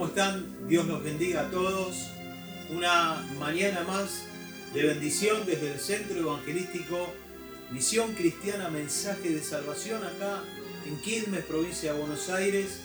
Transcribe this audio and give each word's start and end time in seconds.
¿Cómo 0.00 0.08
están? 0.08 0.66
Dios 0.66 0.86
los 0.86 1.04
bendiga 1.04 1.42
a 1.42 1.50
todos. 1.50 2.08
Una 2.70 3.22
mañana 3.38 3.82
más 3.82 4.22
de 4.72 4.84
bendición 4.84 5.44
desde 5.44 5.74
el 5.74 5.78
Centro 5.78 6.18
Evangelístico 6.18 7.12
Misión 7.70 8.14
Cristiana 8.14 8.70
Mensaje 8.70 9.28
de 9.28 9.42
Salvación 9.42 10.02
acá 10.02 10.42
en 10.86 10.98
Quilmes, 11.02 11.44
provincia 11.44 11.92
de 11.92 11.98
Buenos 11.98 12.30
Aires. 12.30 12.80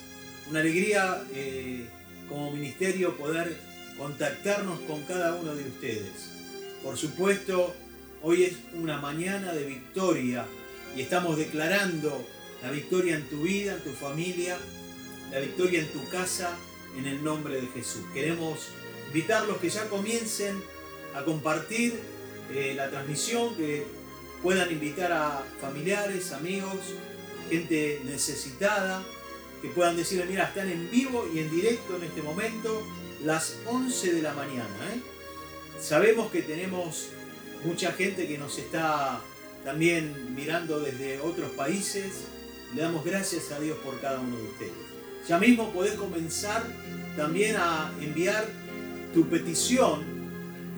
Una 0.50 0.60
alegría 0.60 1.24
eh, 1.34 1.86
como 2.28 2.52
ministerio 2.52 3.16
poder 3.16 3.56
contactarnos 3.98 4.82
con 4.82 5.02
cada 5.04 5.36
uno 5.36 5.56
de 5.56 5.70
ustedes. 5.70 6.12
Por 6.84 6.98
supuesto, 6.98 7.74
hoy 8.24 8.44
es 8.44 8.56
una 8.74 8.98
mañana 8.98 9.54
de 9.54 9.64
victoria 9.64 10.46
y 10.98 11.00
estamos 11.00 11.38
declarando 11.38 12.28
la 12.62 12.72
victoria 12.72 13.16
en 13.16 13.24
tu 13.30 13.44
vida, 13.44 13.76
en 13.76 13.84
tu 13.86 13.92
familia, 13.92 14.58
la 15.32 15.40
victoria 15.40 15.80
en 15.80 15.88
tu 15.94 16.10
casa, 16.10 16.58
en 16.98 17.06
el 17.06 17.24
nombre 17.24 17.62
de 17.62 17.68
Jesús. 17.68 18.02
Queremos 18.14 18.70
invitarlos 19.08 19.58
que 19.58 19.70
ya 19.70 19.88
comiencen 19.90 20.62
a 21.14 21.24
compartir 21.24 22.00
eh, 22.52 22.74
la 22.76 22.90
transmisión, 22.90 23.56
que 23.56 23.86
puedan 24.44 24.72
invitar 24.72 25.12
a 25.12 25.44
familiares, 25.60 26.32
amigos, 26.32 26.78
gente 27.50 28.02
necesitada, 28.06 29.04
que 29.62 29.70
puedan 29.70 29.96
decirle, 29.96 30.26
mira, 30.26 30.46
están 30.46 30.70
en 30.70 30.90
vivo 30.92 31.28
y 31.34 31.40
en 31.40 31.50
directo 31.50 31.96
en 31.96 32.04
este 32.04 32.22
momento, 32.22 32.86
las 33.24 33.58
11 33.66 34.14
de 34.14 34.22
la 34.22 34.34
mañana. 34.34 34.94
¿eh? 34.94 35.02
Sabemos 35.80 36.32
que 36.32 36.42
tenemos 36.42 37.10
mucha 37.64 37.92
gente 37.94 38.28
que 38.28 38.38
nos 38.38 38.58
está 38.58 39.22
también 39.64 40.36
mirando 40.36 40.80
desde 40.80 41.20
otros 41.20 41.52
países. 41.52 42.26
Le 42.76 42.82
damos 42.82 43.04
gracias 43.04 43.52
a 43.52 43.60
Dios 43.60 43.78
por 43.80 44.00
cada 44.00 44.20
uno 44.20 44.38
de 44.38 44.44
ustedes. 44.44 44.95
Ya 45.28 45.40
mismo 45.40 45.72
podés 45.72 45.94
comenzar 45.94 46.64
también 47.16 47.56
a 47.58 47.92
enviar 48.02 48.46
tu 49.14 49.28
petición 49.28 50.16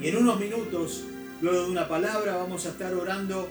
y 0.01 0.07
en 0.07 0.17
unos 0.17 0.39
minutos, 0.39 1.03
luego 1.41 1.63
de 1.63 1.71
una 1.71 1.87
palabra, 1.87 2.37
vamos 2.37 2.67
a 2.67 2.69
estar 2.69 2.93
orando 2.93 3.49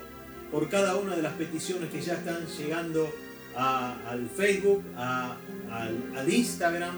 por 0.50 0.68
cada 0.68 0.96
una 0.96 1.14
de 1.16 1.22
las 1.22 1.32
peticiones 1.32 1.90
que 1.90 2.00
ya 2.00 2.14
están 2.14 2.46
llegando 2.46 3.12
al 3.56 4.30
Facebook, 4.36 4.84
al, 4.96 6.32
Instagram. 6.32 6.96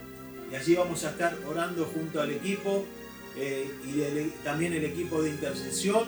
y 0.50 0.54
allí 0.54 0.74
vamos 0.74 1.04
a 1.04 1.10
estar 1.10 1.36
orando 1.48 1.84
junto 1.84 2.20
al 2.20 2.30
equipo 2.30 2.84
eh, 3.36 3.70
y 3.84 4.44
también 4.44 4.72
el 4.72 4.84
equipo 4.84 5.22
de 5.22 5.30
intercesión 5.30 6.04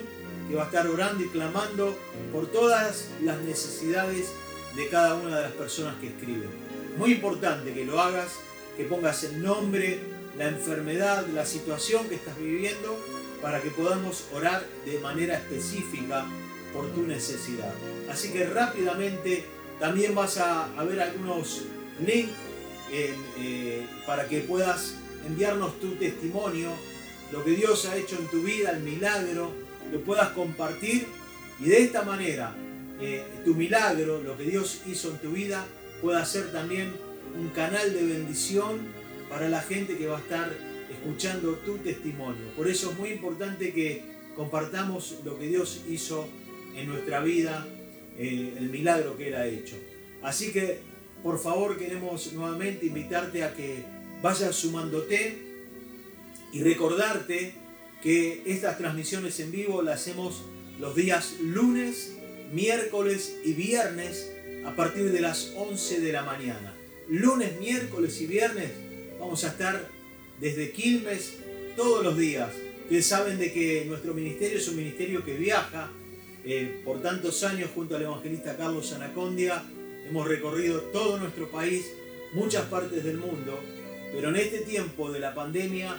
que 0.48 0.54
va 0.54 0.64
a 0.64 0.66
estar 0.66 0.86
orando 0.86 1.24
y 1.24 1.28
clamando 1.28 1.96
por 2.32 2.46
todas 2.48 3.08
las 3.22 3.40
necesidades 3.42 4.32
de 4.74 4.88
cada 4.88 5.14
una 5.14 5.36
de 5.36 5.42
las 5.42 5.52
personas 5.52 5.96
que 6.00 6.08
escriben. 6.08 6.50
Muy 6.98 7.12
importante 7.12 7.72
que 7.72 7.84
lo 7.84 8.00
hagas, 8.00 8.28
que 8.76 8.84
pongas 8.84 9.24
el 9.24 9.42
nombre, 9.42 10.00
la 10.36 10.48
enfermedad, 10.48 11.26
la 11.28 11.46
situación 11.46 12.08
que 12.08 12.16
estás 12.16 12.38
viviendo, 12.38 12.98
para 13.40 13.60
que 13.60 13.70
podamos 13.70 14.24
orar 14.32 14.64
de 14.84 14.98
manera 15.00 15.36
específica 15.36 16.26
por 16.72 16.90
tu 16.92 17.02
necesidad. 17.02 17.72
Así 18.10 18.32
que 18.32 18.46
rápidamente 18.46 19.44
también 19.78 20.14
vas 20.14 20.38
a, 20.38 20.68
ver 20.84 21.00
algunos 21.00 21.62
links 22.04 22.32
eh, 22.90 23.86
para 24.06 24.28
que 24.28 24.40
puedas 24.40 24.94
enviarnos 25.26 25.78
tu 25.80 25.94
testimonio, 25.96 26.70
lo 27.32 27.42
que 27.42 27.52
Dios 27.52 27.86
ha 27.86 27.96
hecho 27.96 28.18
en 28.18 28.26
tu 28.28 28.42
vida, 28.42 28.70
el 28.70 28.82
milagro, 28.82 29.52
lo 29.90 30.00
puedas 30.02 30.28
compartir 30.30 31.06
y 31.58 31.64
de 31.64 31.82
esta 31.82 32.02
manera 32.02 32.54
eh, 33.00 33.24
tu 33.44 33.54
milagro, 33.54 34.22
lo 34.22 34.36
que 34.36 34.44
Dios 34.44 34.82
hizo 34.86 35.10
en 35.10 35.18
tu 35.18 35.30
vida, 35.32 35.66
pueda 36.00 36.24
ser 36.24 36.52
también 36.52 36.92
un 37.36 37.48
canal 37.48 37.92
de 37.92 38.04
bendición 38.04 38.80
para 39.28 39.48
la 39.48 39.62
gente 39.62 39.96
que 39.96 40.06
va 40.06 40.18
a 40.18 40.20
estar 40.20 40.52
escuchando 40.90 41.54
tu 41.64 41.78
testimonio. 41.78 42.42
Por 42.54 42.68
eso 42.68 42.90
es 42.90 42.98
muy 42.98 43.10
importante 43.10 43.72
que 43.72 44.02
compartamos 44.36 45.16
lo 45.24 45.38
que 45.38 45.46
Dios 45.46 45.82
hizo 45.88 46.28
en 46.76 46.88
nuestra 46.88 47.20
vida, 47.20 47.66
eh, 48.18 48.54
el 48.58 48.68
milagro 48.68 49.16
que 49.16 49.28
Él 49.28 49.34
ha 49.36 49.46
hecho. 49.46 49.76
Así 50.22 50.52
que, 50.52 50.80
por 51.22 51.38
favor, 51.38 51.78
queremos 51.78 52.32
nuevamente 52.34 52.86
invitarte 52.86 53.42
a 53.42 53.54
que 53.54 53.84
vayas 54.20 54.54
sumándote 54.54 55.51
y 56.52 56.62
recordarte 56.62 57.54
que 58.02 58.42
estas 58.46 58.78
transmisiones 58.78 59.40
en 59.40 59.50
vivo 59.50 59.82
las 59.82 60.00
hacemos 60.00 60.42
los 60.78 60.94
días 60.94 61.36
lunes, 61.40 62.12
miércoles 62.52 63.36
y 63.44 63.52
viernes 63.54 64.30
a 64.64 64.76
partir 64.76 65.10
de 65.10 65.20
las 65.20 65.52
11 65.56 66.00
de 66.00 66.12
la 66.12 66.22
mañana. 66.22 66.74
Lunes, 67.08 67.58
miércoles 67.60 68.20
y 68.20 68.26
viernes 68.26 68.70
vamos 69.18 69.44
a 69.44 69.48
estar 69.48 69.88
desde 70.40 70.72
Quilmes 70.72 71.34
todos 71.76 72.04
los 72.04 72.18
días. 72.18 72.50
Ustedes 72.82 73.06
saben 73.06 73.38
de 73.38 73.52
que 73.52 73.84
nuestro 73.86 74.14
ministerio 74.14 74.58
es 74.58 74.68
un 74.68 74.76
ministerio 74.76 75.24
que 75.24 75.34
viaja 75.34 75.90
eh, 76.44 76.82
por 76.84 77.00
tantos 77.00 77.44
años 77.44 77.70
junto 77.74 77.96
al 77.96 78.02
evangelista 78.02 78.56
Carlos 78.56 78.92
Anacondia. 78.92 79.62
Hemos 80.08 80.26
recorrido 80.26 80.80
todo 80.92 81.18
nuestro 81.18 81.50
país, 81.50 81.86
muchas 82.34 82.64
partes 82.66 83.04
del 83.04 83.18
mundo, 83.18 83.60
pero 84.12 84.30
en 84.30 84.36
este 84.36 84.58
tiempo 84.58 85.10
de 85.12 85.20
la 85.20 85.34
pandemia, 85.34 85.96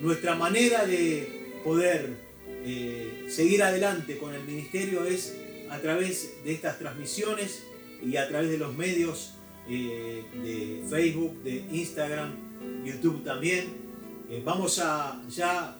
nuestra 0.00 0.34
manera 0.34 0.86
de 0.86 1.60
poder 1.64 2.26
eh, 2.68 3.26
seguir 3.28 3.62
adelante 3.62 4.18
con 4.18 4.34
el 4.34 4.42
ministerio 4.44 5.04
es 5.04 5.36
a 5.70 5.78
través 5.78 6.32
de 6.44 6.52
estas 6.52 6.78
transmisiones 6.78 7.62
y 8.02 8.16
a 8.16 8.28
través 8.28 8.50
de 8.50 8.58
los 8.58 8.74
medios 8.76 9.34
eh, 9.68 10.24
de 10.34 10.84
Facebook, 10.88 11.42
de 11.42 11.64
Instagram, 11.72 12.84
YouTube 12.84 13.24
también. 13.24 13.66
Eh, 14.30 14.42
vamos 14.44 14.78
a 14.80 15.22
ya 15.28 15.76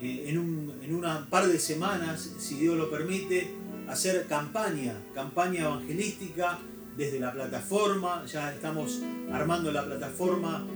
en, 0.00 0.38
un, 0.38 0.78
en 0.82 0.94
una 0.94 1.28
par 1.28 1.46
de 1.46 1.58
semanas, 1.58 2.36
si 2.38 2.56
Dios 2.56 2.76
lo 2.76 2.90
permite, 2.90 3.48
hacer 3.88 4.26
campaña, 4.26 4.94
campaña 5.14 5.64
evangelística 5.64 6.58
desde 6.96 7.20
la 7.20 7.32
plataforma. 7.32 8.24
Ya 8.26 8.52
estamos 8.52 9.02
armando 9.30 9.70
la 9.72 9.84
plataforma 9.84 10.66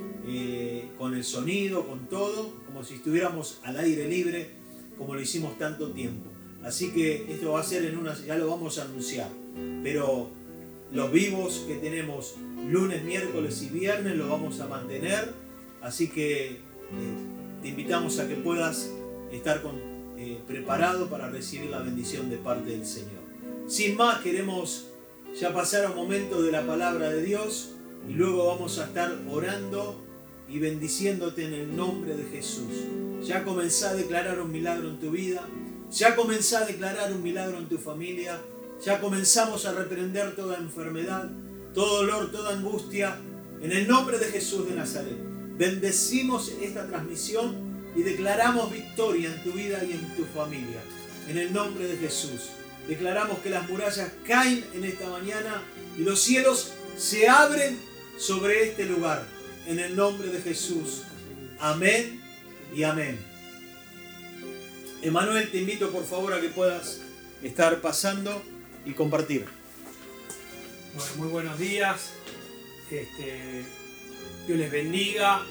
con 0.97 1.15
el 1.15 1.25
sonido, 1.25 1.87
con 1.87 2.07
todo, 2.09 2.64
como 2.75 2.85
si 2.85 2.95
estuviéramos 2.95 3.61
al 3.63 3.79
aire 3.79 4.09
libre, 4.09 4.49
como 4.99 5.15
lo 5.15 5.21
hicimos 5.21 5.57
tanto 5.59 5.93
tiempo. 5.93 6.29
Así 6.65 6.91
que 6.91 7.33
esto 7.33 7.53
va 7.53 7.61
a 7.61 7.63
ser 7.63 7.85
en 7.85 7.97
una, 7.97 8.21
ya 8.27 8.37
lo 8.37 8.49
vamos 8.49 8.81
a 8.81 8.83
anunciar. 8.83 9.29
Pero 9.85 10.29
los 10.91 11.13
vivos 11.13 11.67
que 11.69 11.77
tenemos 11.77 12.35
lunes, 12.69 13.05
miércoles 13.05 13.63
y 13.63 13.69
viernes 13.69 14.17
los 14.17 14.29
vamos 14.29 14.59
a 14.59 14.67
mantener. 14.67 15.33
Así 15.83 16.09
que 16.09 16.47
eh, 16.47 16.59
te 17.63 17.69
invitamos 17.69 18.19
a 18.19 18.27
que 18.27 18.35
puedas 18.35 18.91
estar 19.31 19.63
eh, 20.19 20.41
preparado 20.45 21.09
para 21.09 21.31
recibir 21.31 21.71
la 21.71 21.79
bendición 21.79 22.29
de 22.29 22.39
parte 22.39 22.71
del 22.71 22.85
Señor. 22.85 23.23
Sin 23.69 23.97
más, 23.97 24.19
queremos 24.19 24.87
ya 25.39 25.55
pasar 25.55 25.85
a 25.85 25.91
un 25.91 25.97
momento 25.97 26.43
de 26.43 26.51
la 26.51 26.67
palabra 26.67 27.11
de 27.11 27.23
Dios 27.23 27.71
y 28.09 28.15
luego 28.15 28.49
vamos 28.49 28.81
a 28.81 28.87
estar 28.87 29.17
orando 29.31 30.04
y 30.49 30.59
bendiciéndote 30.59 31.45
en 31.45 31.55
el 31.55 31.77
nombre 31.77 32.17
de 32.17 32.25
Jesús. 32.25 32.85
Ya 33.23 33.45
comenzá 33.45 33.91
a 33.91 33.95
declarar 33.95 34.41
un 34.41 34.53
milagro 34.53 34.89
en 34.89 34.99
tu 34.99 35.11
vida, 35.11 35.47
ya 35.91 36.15
comenzá 36.15 36.61
a 36.61 36.67
declarar 36.67 37.13
un 37.13 37.23
milagro 37.23 37.59
en 37.59 37.69
tu 37.69 37.79
familia, 37.79 38.41
ya 38.85 39.01
comenzamos 39.01 39.65
a 39.65 39.73
reprender 39.73 40.37
toda 40.37 40.59
enfermedad, 40.59 41.31
todo 41.73 41.99
dolor, 41.99 42.31
toda 42.31 42.55
angustia, 42.55 43.17
en 43.63 43.73
el 43.73 43.89
nombre 43.89 44.19
de 44.19 44.27
Jesús 44.27 44.69
de 44.69 44.75
Nazaret. 44.75 45.17
Bendecimos 45.57 46.53
esta 46.61 46.87
transmisión 46.87 47.57
y 47.97 48.03
declaramos 48.03 48.71
victoria 48.73 49.33
en 49.33 49.43
tu 49.43 49.53
vida 49.53 49.83
y 49.85 49.93
en 49.93 50.17
tu 50.17 50.25
familia. 50.25 50.83
En 51.29 51.39
el 51.39 51.53
nombre 51.53 51.87
de 51.87 51.97
Jesús. 51.97 52.51
Declaramos 52.89 53.39
que 53.39 53.49
las 53.49 53.67
murallas 53.71 54.13
caen 54.27 54.63
en 54.75 54.85
esta 54.85 55.09
mañana 55.09 55.63
y 55.97 56.03
los 56.03 56.21
cielos 56.21 56.73
se 56.99 57.29
abren 57.29 57.79
sobre 58.19 58.69
este 58.69 58.85
lugar 58.85 59.34
en 59.67 59.79
el 59.79 59.97
nombre 59.97 60.29
de 60.29 60.41
Jesús. 60.41 61.03
Amén 61.59 62.21
y 62.75 62.83
amén. 62.83 63.19
Emanuel, 65.03 65.51
te 65.51 65.59
invito 65.59 65.91
por 65.91 66.05
favor 66.05 66.33
a 66.33 66.41
que 66.41 66.49
puedas 66.49 67.01
estar 67.43 67.81
pasando 67.81 68.43
y 68.85 68.93
compartir. 68.93 69.47
Bueno, 70.95 71.11
muy 71.17 71.29
buenos 71.29 71.59
días. 71.59 72.13
Este, 72.91 73.65
Dios 74.47 74.59
les 74.59 74.71
bendiga. 74.71 75.43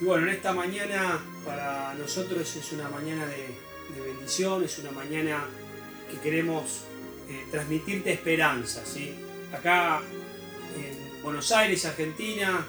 Y 0.00 0.04
bueno, 0.04 0.26
en 0.26 0.34
esta 0.34 0.52
mañana 0.52 1.20
para 1.44 1.94
nosotros 1.94 2.56
es 2.56 2.72
una 2.72 2.88
mañana 2.88 3.26
de, 3.26 3.72
bendición, 4.00 4.64
es 4.64 4.78
una 4.78 4.90
mañana 4.90 5.44
que 6.10 6.18
queremos 6.18 6.84
eh, 7.28 7.46
transmitirte 7.50 8.12
esperanza. 8.12 8.84
¿sí? 8.86 9.14
Acá 9.52 10.00
en 10.76 11.22
Buenos 11.22 11.52
Aires, 11.52 11.84
Argentina, 11.84 12.66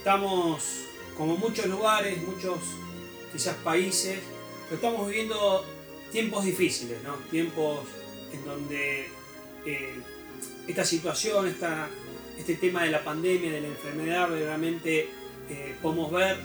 Estamos, 0.00 0.86
como 1.14 1.36
muchos 1.36 1.66
lugares, 1.66 2.16
muchos 2.22 2.58
quizás 3.30 3.54
países, 3.56 4.18
pero 4.64 4.76
estamos 4.76 5.06
viviendo 5.06 5.62
tiempos 6.10 6.42
difíciles, 6.42 6.96
¿no? 7.04 7.16
tiempos 7.30 7.80
en 8.32 8.42
donde 8.46 9.08
eh, 9.66 10.00
esta 10.66 10.86
situación, 10.86 11.48
esta, 11.48 11.90
este 12.38 12.54
tema 12.54 12.84
de 12.84 12.92
la 12.92 13.04
pandemia, 13.04 13.52
de 13.52 13.60
la 13.60 13.68
enfermedad, 13.68 14.30
realmente 14.30 15.00
eh, 15.50 15.74
podemos 15.82 16.10
ver 16.10 16.38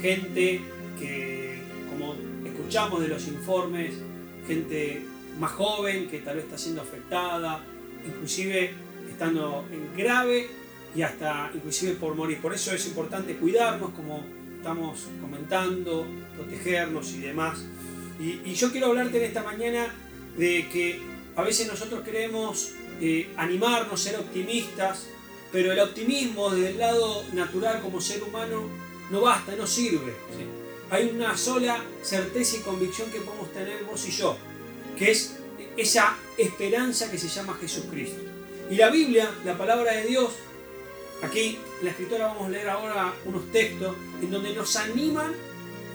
gente 0.00 0.60
que, 0.96 1.58
como 1.90 2.14
escuchamos 2.46 3.00
de 3.00 3.08
los 3.08 3.26
informes, 3.26 3.92
gente 4.46 5.02
más 5.36 5.50
joven 5.50 6.08
que 6.08 6.20
tal 6.20 6.36
vez 6.36 6.44
está 6.44 6.56
siendo 6.56 6.82
afectada, 6.82 7.60
inclusive 8.06 8.70
estando 9.10 9.66
en 9.72 9.96
grave 9.96 10.59
y 10.94 11.02
hasta 11.02 11.50
inclusive 11.54 11.92
por 11.94 12.14
morir. 12.14 12.40
Por 12.40 12.54
eso 12.54 12.72
es 12.72 12.86
importante 12.86 13.36
cuidarnos, 13.36 13.90
como 13.90 14.24
estamos 14.56 15.06
comentando, 15.20 16.06
protegernos 16.36 17.12
y 17.12 17.20
demás. 17.20 17.64
Y, 18.18 18.52
yo 18.52 18.70
quiero 18.70 18.88
hablarte 18.88 19.18
en 19.18 19.24
esta 19.24 19.42
mañana 19.42 19.94
de 20.36 20.68
que 20.68 21.00
a 21.36 21.42
veces 21.42 21.66
nosotros 21.66 22.02
queremos 22.02 22.72
eh, 23.00 23.32
animarnos, 23.36 24.00
ser 24.00 24.16
optimistas, 24.16 25.06
pero 25.50 25.72
el 25.72 25.80
optimismo 25.80 26.50
desde 26.50 26.70
el 26.70 26.78
lado 26.78 27.24
natural 27.32 27.80
como 27.80 28.00
ser 28.00 28.22
humano 28.22 28.68
no 29.10 29.22
basta, 29.22 29.56
no 29.56 29.66
sirve. 29.66 30.14
Hay 30.90 31.10
una 31.14 31.36
sola 31.36 31.82
certeza 32.02 32.56
y 32.56 32.60
convicción 32.60 33.10
que 33.10 33.20
podemos 33.20 33.50
tener 33.52 33.84
vos 33.84 34.06
y 34.06 34.10
yo, 34.10 34.36
que 34.98 35.12
es 35.12 35.36
esa 35.76 36.18
esperanza 36.36 37.10
que 37.10 37.18
se 37.18 37.28
llama 37.28 37.56
Jesucristo. 37.60 38.20
Y 38.70 38.76
la 38.76 38.90
Biblia, 38.90 39.30
la 39.44 39.56
palabra 39.56 39.92
de 39.92 40.06
Dios, 40.06 40.30
aquí 41.22 41.58
la 41.82 41.90
escritora 41.90 42.28
vamos 42.28 42.46
a 42.46 42.50
leer 42.50 42.68
ahora 42.68 43.14
unos 43.24 43.50
textos 43.52 43.96
en 44.20 44.30
donde 44.30 44.54
nos 44.54 44.76
animan 44.76 45.34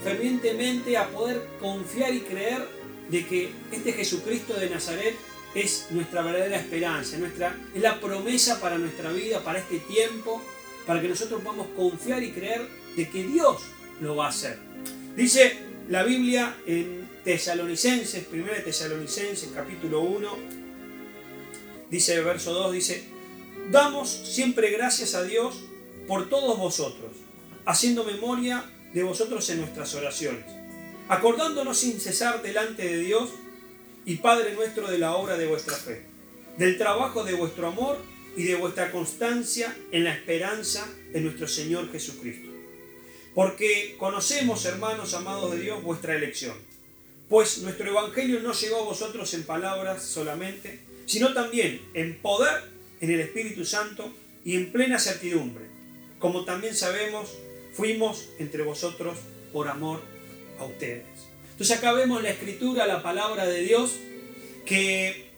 fervientemente 0.04 0.98
a 0.98 1.10
poder 1.10 1.48
confiar 1.60 2.14
y 2.14 2.22
creer 2.22 2.68
de 3.10 3.26
que 3.26 3.52
este 3.72 3.94
Jesucristo 3.94 4.54
de 4.54 4.70
Nazaret 4.70 5.16
es 5.56 5.88
nuestra 5.92 6.22
verdadera 6.22 6.58
esperanza, 6.58 7.18
nuestra, 7.18 7.56
es 7.74 7.82
la 7.82 8.00
promesa 8.00 8.60
para 8.60 8.78
nuestra 8.78 9.12
vida, 9.12 9.44
para 9.44 9.60
este 9.60 9.80
tiempo, 9.80 10.44
para 10.86 11.02
que 11.02 11.08
nosotros 11.08 11.42
podamos 11.42 11.68
confiar 11.76 12.22
y 12.24 12.32
creer 12.32 12.68
de 12.96 13.10
que 13.10 13.24
Dios 13.24 13.64
lo 14.02 14.16
va 14.16 14.28
a 14.28 14.30
hacer. 14.30 14.60
Dice 15.16 15.58
la 15.90 16.04
Biblia 16.04 16.58
en 16.66 17.08
Tesalonicenses, 17.24 18.28
1 18.32 18.46
Tesalonicenses 18.64 19.50
capítulo 19.56 20.02
1, 20.02 20.38
dice 21.90 22.22
verso 22.22 22.54
2, 22.54 22.74
dice, 22.74 23.15
damos 23.72 24.10
siempre 24.10 24.72
gracias 24.72 25.16
a 25.16 25.24
Dios 25.24 25.56
por 26.08 26.30
todos 26.30 26.58
vosotros, 26.58 27.12
haciendo 27.66 28.04
memoria 28.04 28.66
de 28.94 29.04
vosotros 29.04 29.50
en 29.50 29.60
nuestras 29.60 29.94
oraciones, 29.96 30.46
acordándonos 31.10 31.78
sin 31.78 32.00
cesar 32.00 32.42
delante 32.42 32.86
de 32.86 33.00
Dios 33.00 33.30
y 34.06 34.18
Padre 34.18 34.54
nuestro 34.54 34.88
de 34.88 35.00
la 35.00 35.16
obra 35.16 35.38
de 35.38 35.48
vuestra 35.48 35.76
fe, 35.76 36.04
del 36.58 36.78
trabajo 36.78 37.24
de 37.24 37.34
vuestro 37.34 37.68
amor 37.68 37.98
y 38.38 38.44
de 38.44 38.56
vuestra 38.56 38.92
constancia 38.92 39.76
en 39.92 40.04
la 40.04 40.14
esperanza 40.14 40.88
de 41.12 41.22
nuestro 41.22 41.48
Señor 41.48 41.92
Jesucristo. 41.92 42.50
Porque 43.34 43.96
conocemos, 43.98 44.66
hermanos 44.66 45.14
amados 45.14 45.52
de 45.52 45.60
Dios, 45.60 45.84
vuestra 45.84 46.16
elección. 46.16 46.56
Pues 47.28 47.58
nuestro 47.60 47.90
Evangelio 47.90 48.40
no 48.42 48.54
llegó 48.54 48.78
a 48.78 48.86
vosotros 48.86 49.34
en 49.34 49.44
palabras 49.44 50.04
solamente, 50.04 50.80
sino 51.06 51.34
también 51.34 51.82
en 51.94 52.18
poder, 52.22 52.75
en 53.02 53.12
el 53.12 53.20
Espíritu 53.20 53.66
Santo 53.66 54.14
y 54.44 54.56
en 54.56 54.72
plena 54.72 55.00
certidumbre, 55.00 55.66
como 56.20 56.46
también 56.46 56.76
sabemos 56.76 57.30
fuimos 57.74 58.30
entre 58.40 58.64
vosotros 58.64 59.18
por 59.52 59.68
amor 59.68 60.02
a 60.60 60.66
ustedes. 60.66 61.04
Entonces 61.52 61.78
acá 61.78 61.94
vemos 61.94 62.24
la 62.24 62.30
escritura, 62.30 62.88
la 62.88 63.04
palabra 63.04 63.46
de 63.46 63.62
Dios, 63.62 63.92
que 64.66 65.32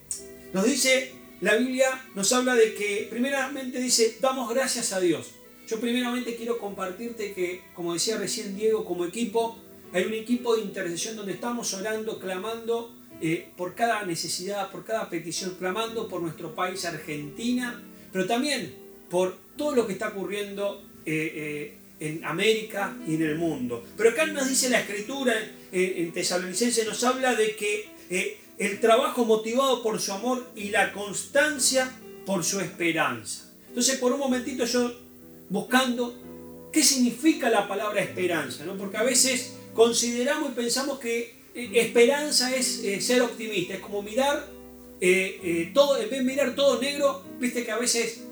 nos 0.52 0.64
dice, 0.64 1.12
la 1.40 1.56
Biblia 1.56 2.04
nos 2.14 2.32
habla 2.32 2.54
de 2.54 2.74
que 2.74 3.06
primeramente 3.10 3.80
dice, 3.80 4.16
damos 4.20 4.52
gracias 4.52 4.92
a 4.92 5.00
Dios. 5.00 5.28
Yo 5.68 5.80
primeramente 5.80 6.36
quiero 6.36 6.58
compartirte 6.58 7.34
que, 7.34 7.62
como 7.74 7.92
decía 7.94 8.16
recién 8.16 8.56
Diego, 8.56 8.84
como 8.84 9.04
equipo, 9.04 9.58
hay 9.92 10.04
un 10.04 10.14
equipo 10.14 10.56
de 10.56 10.62
intercesión 10.62 11.16
donde 11.16 11.32
estamos 11.32 11.72
orando, 11.74 12.18
clamando 12.18 12.97
eh, 13.20 13.50
por 13.56 13.74
cada 13.74 14.04
necesidad, 14.04 14.70
por 14.70 14.84
cada 14.84 15.08
petición, 15.08 15.56
clamando 15.58 16.08
por 16.08 16.22
nuestro 16.22 16.54
país, 16.54 16.84
Argentina, 16.84 17.82
pero 18.12 18.26
también 18.26 18.74
por 19.10 19.36
todo 19.56 19.74
lo 19.74 19.86
que 19.86 19.94
está 19.94 20.08
ocurriendo 20.08 20.84
eh, 21.04 21.32
eh, 21.34 21.78
en 22.00 22.24
América 22.24 22.96
y 23.06 23.14
en 23.14 23.22
el 23.22 23.36
mundo. 23.36 23.84
Pero 23.96 24.10
acá 24.10 24.26
nos 24.26 24.48
dice 24.48 24.70
la 24.70 24.80
escritura 24.80 25.34
en 25.72 26.12
Tesalonicense, 26.12 26.84
nos 26.84 27.02
habla 27.04 27.34
de 27.34 27.56
que 27.56 27.88
eh, 28.10 28.38
el 28.58 28.80
trabajo 28.80 29.24
motivado 29.24 29.82
por 29.82 30.00
su 30.00 30.12
amor 30.12 30.50
y 30.56 30.70
la 30.70 30.92
constancia 30.92 31.90
por 32.26 32.44
su 32.44 32.60
esperanza. 32.60 33.52
Entonces, 33.68 33.98
por 33.98 34.12
un 34.12 34.18
momentito 34.18 34.64
yo 34.64 34.92
buscando 35.48 36.68
qué 36.72 36.82
significa 36.82 37.50
la 37.50 37.68
palabra 37.68 38.00
esperanza, 38.02 38.64
¿no? 38.64 38.76
porque 38.76 38.96
a 38.96 39.02
veces 39.02 39.54
consideramos 39.74 40.50
y 40.50 40.54
pensamos 40.54 40.98
que 40.98 41.20
eh, 41.20 41.37
esperanza 41.74 42.54
es 42.54 42.82
eh, 42.84 43.00
ser 43.00 43.22
optimista, 43.22 43.74
es 43.74 43.80
como 43.80 44.02
mirar 44.02 44.58
todo, 45.72 45.96
en 45.96 46.10
vez 46.10 46.18
de 46.18 46.24
mirar 46.24 46.54
todo 46.56 46.80
negro, 46.80 47.22
viste 47.38 47.64
que 47.64 47.70
a 47.70 47.78
veces 47.78 48.22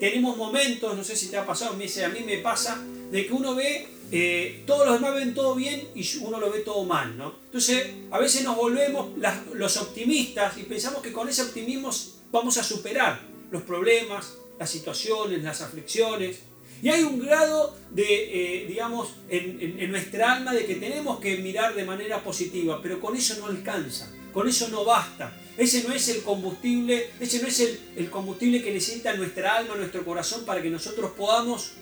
tenemos 0.00 0.38
momentos, 0.38 0.96
no 0.96 1.04
sé 1.04 1.16
si 1.16 1.28
te 1.28 1.36
ha 1.36 1.44
pasado, 1.44 1.72
a 1.72 1.76
mí 1.76 1.86
me 2.24 2.38
pasa, 2.38 2.82
de 3.10 3.26
que 3.26 3.32
uno 3.32 3.54
ve, 3.54 3.86
eh, 4.10 4.62
todos 4.66 4.86
los 4.86 4.94
demás 4.96 5.14
ven 5.14 5.34
todo 5.34 5.54
bien 5.54 5.88
y 5.94 6.08
uno 6.18 6.40
lo 6.40 6.50
ve 6.50 6.60
todo 6.60 6.84
mal, 6.84 7.16
¿no? 7.16 7.34
Entonces, 7.46 7.90
a 8.10 8.18
veces 8.18 8.42
nos 8.42 8.56
volvemos 8.56 9.10
los 9.52 9.76
optimistas 9.76 10.58
y 10.58 10.64
pensamos 10.64 11.02
que 11.02 11.12
con 11.12 11.28
ese 11.28 11.42
optimismo 11.42 11.90
vamos 12.32 12.58
a 12.58 12.64
superar 12.64 13.20
los 13.50 13.62
problemas, 13.62 14.34
las 14.58 14.70
situaciones, 14.70 15.42
las 15.42 15.60
aflicciones. 15.60 16.38
Y 16.84 16.90
hay 16.90 17.02
un 17.02 17.18
grado 17.18 17.74
de, 17.92 18.04
eh, 18.04 18.66
digamos, 18.68 19.14
en, 19.30 19.90
nuestra 19.90 20.34
alma 20.34 20.52
de 20.52 20.66
que 20.66 20.74
tenemos 20.74 21.18
que 21.18 21.38
mirar 21.38 21.74
de 21.74 21.82
manera 21.82 22.22
positiva, 22.22 22.78
pero 22.82 23.00
con 23.00 23.16
eso 23.16 23.36
no 23.38 23.46
alcanza, 23.46 24.12
con 24.34 24.46
eso 24.46 24.68
no 24.68 24.84
basta. 24.84 25.34
Ese 25.56 25.82
no 25.88 25.94
es 25.94 26.10
el 26.10 26.22
combustible, 26.22 27.08
ese 27.18 27.40
no 27.40 27.48
es 27.48 27.78
el, 27.96 28.10
combustible 28.10 28.62
que 28.62 28.70
necesita 28.70 29.14
nuestra 29.14 29.56
alma, 29.56 29.76
nuestro 29.76 30.04
corazón 30.04 30.44
para 30.44 30.60
que 30.60 30.68
nosotros 30.68 31.12
podamos 31.12 31.72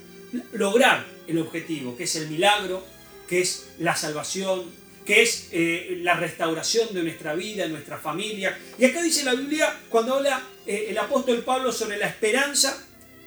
lograr 0.53 1.05
el 1.27 1.41
objetivo, 1.41 1.97
que 1.97 2.05
es 2.05 2.15
el 2.15 2.29
milagro, 2.29 2.85
que 3.29 3.41
es 3.41 3.71
la 3.81 3.97
salvación, 3.97 4.67
que 5.05 5.23
es 5.23 5.49
eh, 5.51 5.99
la 6.03 6.15
restauración 6.15 6.95
de 6.95 7.03
nuestra 7.03 7.35
vida, 7.35 7.65
de 7.65 7.71
nuestra 7.71 7.99
familia. 7.99 8.57
Y 8.79 8.85
acá 8.85 9.03
dice 9.03 9.25
la 9.25 9.35
Biblia, 9.35 9.81
cuando 9.89 10.15
habla 10.15 10.47
eh, 10.65 10.87
el 10.91 10.99
apóstol 10.99 11.43
Pablo 11.43 11.73
sobre 11.73 11.97
la 11.97 12.07
esperanza, 12.07 12.87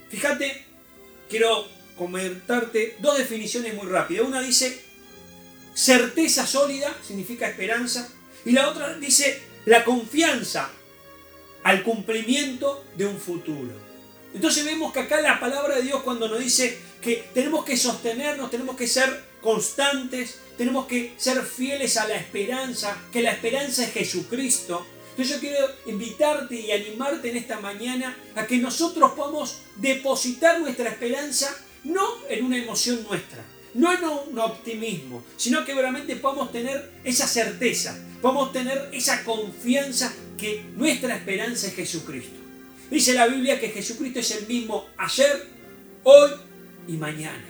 fíjate, 0.09 0.64
quiero 1.29 1.67
comentarte 1.97 2.97
dos 2.99 3.17
definiciones 3.17 3.73
muy 3.73 3.87
rápidas. 3.87 4.27
Una 4.27 4.41
dice 4.41 4.81
certeza 5.73 6.45
sólida, 6.47 6.95
significa 7.05 7.47
esperanza, 7.47 8.09
y 8.45 8.51
la 8.51 8.69
otra 8.69 8.93
dice 8.95 9.41
la 9.65 9.83
confianza 9.83 10.69
al 11.63 11.83
cumplimiento 11.83 12.85
de 12.95 13.05
un 13.07 13.19
futuro. 13.19 13.73
Entonces 14.33 14.65
vemos 14.65 14.93
que 14.93 14.99
acá 14.99 15.21
la 15.21 15.39
palabra 15.39 15.77
de 15.77 15.83
Dios 15.83 16.03
cuando 16.03 16.27
nos 16.27 16.39
dice 16.39 16.77
que 17.01 17.27
tenemos 17.33 17.65
que 17.65 17.77
sostenernos, 17.77 18.51
tenemos 18.51 18.75
que 18.75 18.87
ser 18.87 19.23
constantes, 19.41 20.39
tenemos 20.57 20.87
que 20.87 21.13
ser 21.17 21.41
fieles 21.41 21.97
a 21.97 22.07
la 22.07 22.15
esperanza, 22.15 22.97
que 23.11 23.21
la 23.21 23.31
esperanza 23.31 23.83
es 23.83 23.93
Jesucristo. 23.93 24.85
Entonces 25.15 25.35
yo 25.35 25.39
quiero 25.39 25.65
invitarte 25.85 26.59
y 26.59 26.71
animarte 26.73 27.29
en 27.29 27.37
esta 27.37 27.61
mañana 27.61 28.17
a 28.35 28.45
que 28.45 28.57
nosotros 28.57 29.13
podamos 29.13 29.59
depositar 29.77 30.59
nuestra 30.59 30.89
esperanza 30.89 31.55
no 31.85 32.05
en 32.27 32.43
una 32.43 32.57
emoción 32.57 33.01
nuestra, 33.07 33.41
no 33.75 33.93
en 33.93 34.03
un 34.03 34.39
optimismo, 34.39 35.23
sino 35.37 35.63
que 35.63 35.73
realmente 35.73 36.17
podamos 36.17 36.51
tener 36.51 36.91
esa 37.05 37.27
certeza, 37.27 37.97
podamos 38.21 38.51
tener 38.51 38.89
esa 38.91 39.23
confianza 39.23 40.13
que 40.37 40.65
nuestra 40.75 41.15
esperanza 41.15 41.67
es 41.67 41.75
Jesucristo. 41.75 42.35
Dice 42.91 43.13
la 43.13 43.27
Biblia 43.27 43.57
que 43.57 43.69
Jesucristo 43.69 44.19
es 44.19 44.31
el 44.31 44.47
mismo 44.47 44.89
ayer, 44.97 45.47
hoy 46.03 46.31
y 46.89 46.93
mañana. 46.97 47.45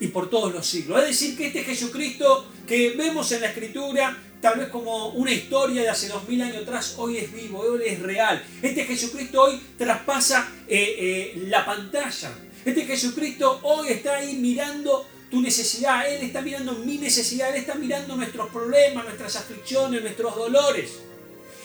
Y 0.00 0.06
por 0.06 0.30
todos 0.30 0.54
los 0.54 0.66
siglos. 0.66 1.02
Es 1.02 1.08
decir, 1.08 1.36
que 1.36 1.48
este 1.48 1.64
Jesucristo 1.64 2.46
que 2.66 2.94
vemos 2.96 3.30
en 3.32 3.42
la 3.42 3.48
Escritura, 3.48 4.16
tal 4.44 4.58
vez 4.58 4.68
como 4.68 5.08
una 5.08 5.32
historia 5.32 5.80
de 5.80 5.88
hace 5.88 6.06
dos 6.08 6.28
mil 6.28 6.42
años 6.42 6.64
atrás, 6.64 6.96
hoy 6.98 7.16
es 7.16 7.32
vivo, 7.32 7.60
hoy 7.60 7.80
es 7.86 7.98
real. 7.98 8.44
Este 8.60 8.84
Jesucristo 8.84 9.40
hoy 9.40 9.58
traspasa 9.78 10.52
eh, 10.68 10.96
eh, 10.98 11.42
la 11.46 11.64
pantalla. 11.64 12.30
Este 12.62 12.84
Jesucristo 12.84 13.60
hoy 13.62 13.88
está 13.88 14.16
ahí 14.16 14.34
mirando 14.34 15.08
tu 15.30 15.40
necesidad. 15.40 16.06
Él 16.12 16.24
está 16.24 16.42
mirando 16.42 16.74
mi 16.74 16.98
necesidad. 16.98 17.48
Él 17.54 17.62
está 17.62 17.74
mirando 17.76 18.16
nuestros 18.16 18.50
problemas, 18.50 19.06
nuestras 19.06 19.34
aflicciones, 19.36 20.02
nuestros 20.02 20.36
dolores. 20.36 20.90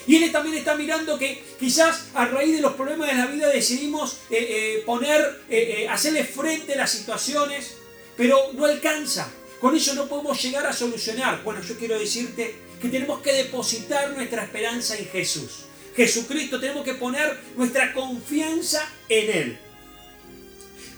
Y 0.07 0.15
Él 0.15 0.31
también 0.31 0.55
está 0.55 0.75
mirando 0.75 1.19
que 1.19 1.43
quizás 1.59 2.05
a 2.13 2.27
raíz 2.27 2.55
de 2.55 2.61
los 2.61 2.75
problemas 2.75 3.09
de 3.09 3.15
la 3.15 3.25
vida 3.25 3.49
decidimos 3.49 4.19
eh, 4.29 4.83
poner, 4.85 5.41
hacerle 5.89 6.23
frente 6.23 6.75
a 6.75 6.77
las 6.77 6.91
situaciones, 6.91 7.75
pero 8.15 8.53
no 8.53 8.63
alcanza. 8.63 9.29
Con 9.59 9.75
eso 9.75 9.93
no 9.95 10.07
podemos 10.07 10.41
llegar 10.41 10.65
a 10.65 10.71
solucionar. 10.71 11.43
Bueno, 11.43 11.61
yo 11.61 11.77
quiero 11.77 11.99
decirte 11.99 12.68
que 12.79 12.89
tenemos 12.89 13.21
que 13.21 13.33
depositar 13.33 14.11
nuestra 14.11 14.43
esperanza 14.43 14.97
en 14.97 15.07
Jesús. 15.07 15.65
Jesucristo, 15.95 16.59
tenemos 16.59 16.85
que 16.85 16.93
poner 16.93 17.37
nuestra 17.55 17.93
confianza 17.93 18.89
en 19.09 19.37
Él. 19.37 19.59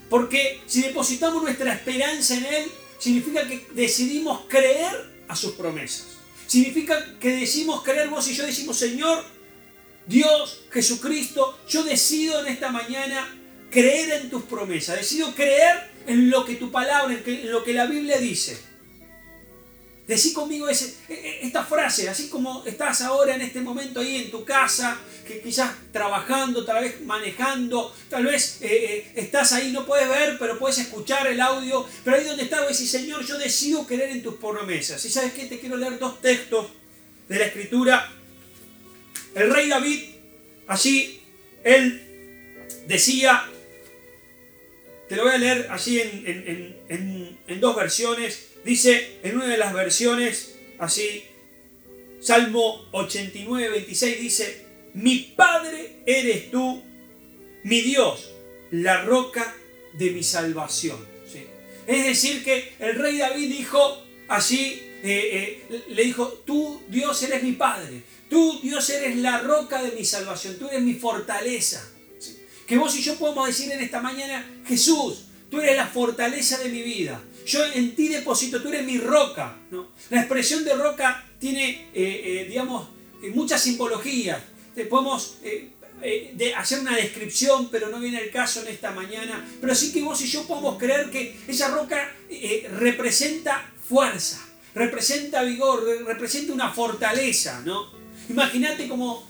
Porque 0.09 0.61
si 0.67 0.81
depositamos 0.81 1.41
nuestra 1.41 1.73
esperanza 1.73 2.35
en 2.35 2.45
Él, 2.45 2.71
significa 2.99 3.47
que 3.47 3.65
decidimos 3.73 4.41
creer 4.47 5.09
a 5.27 5.35
sus 5.35 5.53
promesas. 5.53 6.07
Significa 6.45 7.17
que 7.19 7.29
decimos 7.29 7.81
creer, 7.81 8.09
vos 8.09 8.27
y 8.27 8.35
yo 8.35 8.45
decimos, 8.45 8.77
Señor, 8.77 9.23
Dios, 10.05 10.63
Jesucristo, 10.71 11.57
yo 11.67 11.83
decido 11.83 12.41
en 12.41 12.47
esta 12.47 12.71
mañana 12.71 13.33
creer 13.71 14.21
en 14.21 14.29
tus 14.29 14.43
promesas, 14.43 14.97
decido 14.97 15.33
creer 15.33 15.89
en 16.05 16.29
lo 16.29 16.45
que 16.45 16.55
tu 16.55 16.71
palabra, 16.71 17.17
en 17.25 17.51
lo 17.51 17.63
que 17.63 17.73
la 17.73 17.85
Biblia 17.85 18.17
dice. 18.17 18.70
Decí 20.11 20.33
conmigo 20.33 20.67
e, 20.67 20.73
e, 21.07 21.47
esta 21.47 21.63
frase, 21.63 22.09
así 22.09 22.27
como 22.27 22.65
estás 22.65 22.99
ahora 22.99 23.33
en 23.33 23.43
este 23.43 23.61
momento 23.61 24.01
ahí 24.01 24.17
en 24.17 24.29
tu 24.29 24.43
casa, 24.43 24.99
que 25.25 25.39
quizás 25.39 25.71
trabajando, 25.93 26.65
tal 26.65 26.83
vez 26.83 26.99
manejando, 26.99 27.95
tal 28.09 28.25
vez 28.25 28.57
eh, 28.59 28.67
eh, 28.67 29.11
estás 29.15 29.53
ahí, 29.53 29.71
no 29.71 29.85
puedes 29.85 30.09
ver, 30.09 30.35
pero 30.37 30.59
puedes 30.59 30.79
escuchar 30.79 31.27
el 31.27 31.39
audio, 31.39 31.87
pero 32.03 32.17
ahí 32.17 32.25
donde 32.25 32.43
estás, 32.43 32.67
decís, 32.67 32.91
Señor, 32.91 33.25
yo 33.25 33.37
decido 33.37 33.87
creer 33.87 34.09
en 34.09 34.21
tus 34.21 34.35
promesas. 34.35 35.05
Y 35.05 35.09
sabes 35.09 35.31
qué, 35.31 35.45
te 35.45 35.61
quiero 35.61 35.77
leer 35.77 35.97
dos 35.97 36.19
textos 36.19 36.67
de 37.29 37.39
la 37.39 37.45
escritura. 37.45 38.11
El 39.33 39.49
rey 39.49 39.69
David, 39.69 40.09
así, 40.67 41.21
él 41.63 42.01
decía, 42.85 43.45
te 45.07 45.15
lo 45.15 45.23
voy 45.23 45.31
a 45.31 45.37
leer 45.37 45.67
así 45.71 46.01
en, 46.01 47.37
en 47.47 47.61
dos 47.61 47.77
versiones, 47.77 48.50
Dice 48.63 49.19
en 49.23 49.37
una 49.37 49.47
de 49.47 49.57
las 49.57 49.73
versiones, 49.73 50.55
así, 50.77 51.23
Salmo 52.19 52.87
89, 52.91 53.69
26, 53.69 54.21
dice, 54.21 54.65
mi 54.93 55.33
Padre 55.35 56.03
eres 56.05 56.51
tú, 56.51 56.81
mi 57.63 57.81
Dios, 57.81 58.31
la 58.71 59.03
roca 59.03 59.55
de 59.93 60.11
mi 60.11 60.23
salvación. 60.23 61.11
Es 61.87 62.05
decir, 62.05 62.43
que 62.43 62.73
el 62.79 62.95
rey 62.95 63.17
David 63.17 63.49
dijo 63.49 64.03
así, 64.27 64.79
eh, 65.03 65.63
eh, 65.69 65.83
le 65.89 66.03
dijo, 66.03 66.27
tú 66.45 66.81
Dios 66.87 67.21
eres 67.23 67.41
mi 67.43 67.53
Padre, 67.53 68.03
tú 68.29 68.59
Dios 68.61 68.87
eres 68.91 69.17
la 69.17 69.39
roca 69.39 69.81
de 69.81 69.91
mi 69.91 70.05
salvación, 70.05 70.57
tú 70.57 70.67
eres 70.67 70.81
mi 70.81 70.93
fortaleza. 70.93 71.85
Que 72.67 72.77
vos 72.77 72.95
y 72.97 73.01
yo 73.01 73.15
podemos 73.17 73.47
decir 73.47 73.71
en 73.71 73.81
esta 73.81 73.99
mañana, 73.99 74.61
Jesús, 74.65 75.25
tú 75.49 75.59
eres 75.59 75.75
la 75.75 75.87
fortaleza 75.87 76.59
de 76.59 76.69
mi 76.69 76.83
vida. 76.83 77.21
Yo 77.45 77.65
en 77.73 77.95
ti 77.95 78.07
deposito, 78.07 78.61
tú 78.61 78.69
eres 78.69 78.85
mi 78.85 78.97
roca. 78.97 79.55
¿no? 79.71 79.87
La 80.09 80.19
expresión 80.19 80.63
de 80.63 80.73
roca 80.73 81.25
tiene, 81.39 81.87
eh, 81.93 82.21
eh, 82.23 82.45
digamos, 82.47 82.87
eh, 83.23 83.31
muchas 83.33 83.61
simbologías. 83.61 84.39
podemos 84.89 85.37
de 86.01 86.55
hacer 86.55 86.79
una 86.79 86.95
descripción, 86.95 87.69
pero 87.69 87.89
no 87.89 87.99
viene 87.99 88.19
el 88.19 88.31
caso 88.31 88.61
en 88.61 88.69
esta 88.69 88.91
mañana. 88.91 89.45
Pero 89.59 89.75
sí 89.75 89.91
que 89.91 90.01
vos 90.01 90.19
y 90.21 90.27
yo 90.27 90.47
podemos 90.47 90.77
creer 90.79 91.11
que 91.11 91.35
esa 91.47 91.69
roca 91.69 92.11
representa 92.79 93.71
fuerza, 93.87 94.43
representa 94.73 95.43
vigor, 95.43 95.85
representa 96.05 96.53
una 96.53 96.71
fortaleza. 96.71 97.61
¿no? 97.65 97.91
Imagínate 98.29 98.87
como 98.87 99.27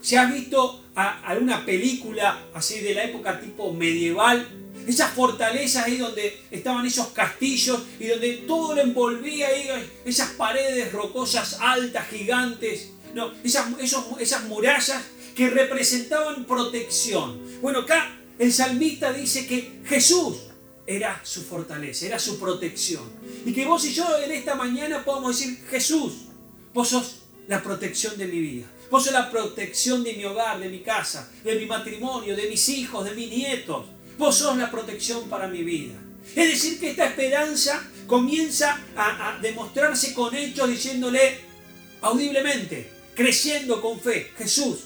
si 0.00 0.16
has 0.16 0.32
visto 0.32 0.84
alguna 0.94 1.66
película 1.66 2.46
así 2.54 2.80
de 2.80 2.94
la 2.94 3.04
época 3.04 3.40
tipo 3.40 3.72
medieval, 3.72 4.46
esas 4.86 5.12
fortalezas 5.12 5.84
ahí 5.84 5.98
donde 5.98 6.42
estaban 6.50 6.84
esos 6.86 7.08
castillos 7.08 7.80
y 7.98 8.06
donde 8.06 8.32
todo 8.46 8.74
lo 8.74 8.82
envolvía 8.82 9.48
ahí, 9.48 9.68
esas 10.04 10.30
paredes 10.30 10.92
rocosas 10.92 11.58
altas, 11.60 12.08
gigantes, 12.08 12.90
no, 13.14 13.32
esas, 13.42 13.66
esas 14.18 14.44
murallas 14.44 15.02
que 15.34 15.50
representaban 15.50 16.44
protección. 16.44 17.40
Bueno, 17.60 17.80
acá 17.80 18.18
el 18.38 18.52
salmista 18.52 19.12
dice 19.12 19.46
que 19.46 19.80
Jesús 19.84 20.36
era 20.86 21.20
su 21.24 21.42
fortaleza, 21.42 22.06
era 22.06 22.18
su 22.18 22.38
protección. 22.38 23.04
Y 23.44 23.52
que 23.52 23.64
vos 23.64 23.84
y 23.84 23.94
yo 23.94 24.06
en 24.18 24.32
esta 24.32 24.54
mañana 24.54 25.04
podamos 25.04 25.38
decir, 25.38 25.64
Jesús, 25.70 26.26
vos 26.72 26.88
sos 26.88 27.22
la 27.48 27.62
protección 27.62 28.16
de 28.18 28.26
mi 28.26 28.40
vida. 28.40 28.66
Vos 28.90 29.04
sos 29.04 29.12
la 29.12 29.30
protección 29.30 30.04
de 30.04 30.14
mi 30.14 30.24
hogar, 30.24 30.60
de 30.60 30.68
mi 30.68 30.80
casa, 30.80 31.30
de 31.42 31.56
mi 31.56 31.66
matrimonio, 31.66 32.36
de 32.36 32.48
mis 32.48 32.68
hijos, 32.68 33.04
de 33.04 33.14
mis 33.14 33.30
nietos. 33.30 33.86
Vos 34.18 34.36
sos 34.36 34.56
la 34.56 34.70
protección 34.70 35.28
para 35.28 35.48
mi 35.48 35.62
vida. 35.62 35.94
Es 36.34 36.48
decir, 36.48 36.80
que 36.80 36.90
esta 36.90 37.06
esperanza 37.06 37.82
comienza 38.06 38.80
a, 38.96 39.38
demostrarse 39.40 40.14
con 40.14 40.34
hechos 40.34 40.68
diciéndole 40.68 41.38
audiblemente, 42.00 42.90
creciendo 43.14 43.80
con 43.80 44.00
fe, 44.00 44.32
Jesús, 44.36 44.80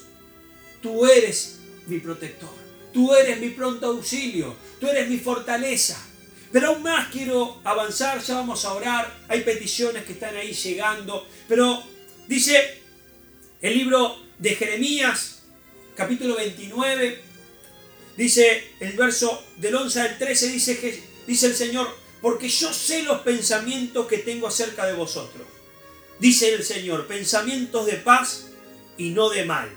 tú 0.82 1.06
eres 1.06 1.58
mi 1.86 1.98
protector, 1.98 2.50
tú 2.92 3.14
eres 3.14 3.40
mi 3.40 3.50
pronto 3.50 3.86
auxilio, 3.86 4.54
tú 4.80 4.88
eres 4.88 5.08
mi 5.08 5.18
fortaleza. 5.18 6.04
Pero 6.52 6.68
aún 6.68 6.82
más 6.82 7.08
quiero 7.08 7.60
avanzar, 7.64 8.22
ya 8.22 8.36
vamos 8.36 8.64
a 8.64 8.72
orar, 8.72 9.18
hay 9.28 9.42
peticiones 9.42 10.04
que 10.04 10.12
están 10.12 10.34
ahí 10.36 10.52
llegando, 10.52 11.26
pero 11.46 11.82
dice 12.26 12.80
el 13.60 13.76
libro 13.76 14.16
de 14.38 14.54
Jeremías, 14.54 15.42
capítulo 15.94 16.36
29, 16.36 17.27
Dice 18.18 18.72
el 18.80 18.94
verso 18.94 19.44
del 19.58 19.76
11 19.76 20.00
al 20.00 20.18
13, 20.18 20.48
dice, 20.48 21.04
dice 21.24 21.46
el 21.46 21.54
Señor, 21.54 21.88
porque 22.20 22.48
yo 22.48 22.72
sé 22.72 23.04
los 23.04 23.20
pensamientos 23.20 24.08
que 24.08 24.18
tengo 24.18 24.48
acerca 24.48 24.86
de 24.86 24.94
vosotros. 24.94 25.46
Dice 26.18 26.52
el 26.52 26.64
Señor, 26.64 27.06
pensamientos 27.06 27.86
de 27.86 27.92
paz 27.92 28.48
y 28.96 29.10
no 29.10 29.30
de 29.30 29.44
mal, 29.44 29.68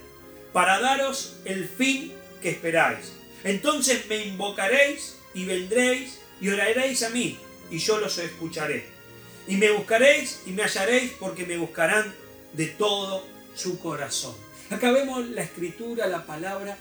para 0.53 0.79
daros 0.79 1.35
el 1.45 1.69
fin 1.69 2.13
que 2.41 2.49
esperáis. 2.49 3.11
Entonces 3.43 4.07
me 4.09 4.25
invocaréis 4.25 5.17
y 5.35 5.45
vendréis 5.45 6.17
y 6.41 6.49
oraréis 6.49 7.03
a 7.03 7.11
mí, 7.11 7.37
y 7.69 7.77
yo 7.77 7.99
los 7.99 8.17
escucharé. 8.17 8.87
Y 9.47 9.57
me 9.57 9.69
buscaréis 9.69 10.39
y 10.47 10.49
me 10.49 10.63
hallaréis 10.63 11.11
porque 11.19 11.45
me 11.45 11.57
buscarán 11.57 12.11
de 12.53 12.65
todo 12.65 13.23
su 13.53 13.77
corazón. 13.77 14.33
Acá 14.71 14.91
vemos 14.91 15.27
la 15.29 15.43
escritura, 15.43 16.07
la 16.07 16.25
palabra 16.25 16.75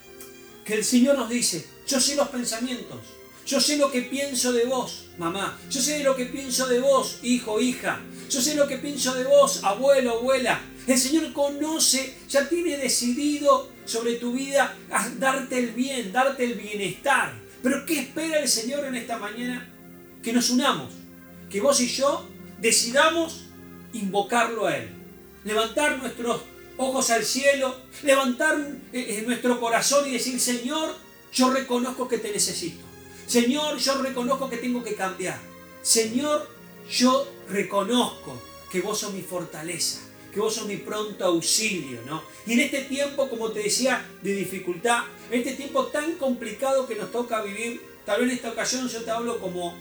que 0.64 0.75
el 0.75 0.85
Señor 0.85 1.19
nos 1.19 1.29
dice, 1.29 1.67
yo 1.87 2.00
sé 2.00 2.17
los 2.17 2.29
pensamientos, 2.29 2.99
yo 3.47 3.61
sé 3.61 3.76
lo 3.76 3.90
que 3.90 4.02
pienso 4.02 4.52
de 4.52 4.64
vos, 4.64 5.07
mamá, 5.19 5.59
yo 5.71 5.81
sé 5.81 6.05
lo 6.05 6.14
que 6.14 6.26
pienso 6.26 6.69
de 6.69 6.81
vos, 6.81 7.19
hijo, 7.23 7.61
hija, 7.61 8.00
yo 8.29 8.40
sé 8.40 8.55
lo 8.55 8.69
que 8.69 8.79
pienso 8.79 9.14
de 9.14 9.25
vos, 9.25 9.64
abuelo, 9.64 10.19
abuela. 10.19 10.61
El 10.87 10.99
Señor 10.99 11.33
conoce, 11.33 12.14
ya 12.29 12.49
tiene 12.49 12.76
decidido 12.76 13.69
sobre 13.85 14.14
tu 14.14 14.33
vida 14.33 14.76
darte 15.19 15.59
el 15.59 15.71
bien, 15.73 16.12
darte 16.12 16.45
el 16.45 16.55
bienestar. 16.55 17.35
Pero 17.62 17.85
¿qué 17.85 18.00
espera 18.00 18.38
el 18.38 18.49
Señor 18.49 18.85
en 18.85 18.95
esta 18.95 19.19
mañana? 19.19 19.69
Que 20.23 20.33
nos 20.33 20.50
unamos, 20.50 20.93
que 21.50 21.61
vos 21.61 21.81
y 21.81 21.88
yo 21.88 22.29
decidamos 22.61 23.47
invocarlo 23.93 24.67
a 24.67 24.76
Él, 24.76 24.90
levantar 25.45 25.99
nuestros 25.99 26.43
ojos 26.80 27.10
al 27.10 27.25
cielo, 27.25 27.76
levantar 28.02 28.58
eh, 28.92 29.18
eh, 29.18 29.25
nuestro 29.26 29.60
corazón 29.60 30.08
y 30.08 30.12
decir, 30.12 30.40
Señor, 30.40 30.96
yo 31.30 31.50
reconozco 31.50 32.08
que 32.08 32.16
te 32.16 32.32
necesito. 32.32 32.84
Señor, 33.26 33.76
yo 33.76 34.00
reconozco 34.00 34.49
que 34.49 34.56
tengo 34.56 34.82
que 34.82 34.94
cambiar. 34.94 35.38
Señor, 35.82 36.49
yo 36.90 37.30
reconozco 37.50 38.40
que 38.72 38.80
vos 38.80 38.99
sos 38.99 39.12
mi 39.12 39.20
fortaleza, 39.20 40.00
que 40.32 40.40
vos 40.40 40.54
sos 40.54 40.66
mi 40.66 40.78
pronto 40.78 41.22
auxilio, 41.26 42.00
¿no? 42.06 42.22
Y 42.46 42.54
en 42.54 42.60
este 42.60 42.80
tiempo, 42.84 43.28
como 43.28 43.50
te 43.50 43.60
decía, 43.60 44.08
de 44.22 44.34
dificultad, 44.34 45.04
en 45.30 45.40
este 45.40 45.52
tiempo 45.52 45.87
tan 45.87 46.12
complicado 46.14 46.87
que 46.87 46.96
nos 46.96 47.12
toca 47.12 47.42
vivir, 47.42 47.82
tal 48.06 48.22
vez 48.22 48.30
en 48.30 48.37
esta 48.37 48.50
ocasión 48.50 48.88
yo 48.88 49.04
te 49.04 49.10
hablo 49.10 49.38
como, 49.38 49.76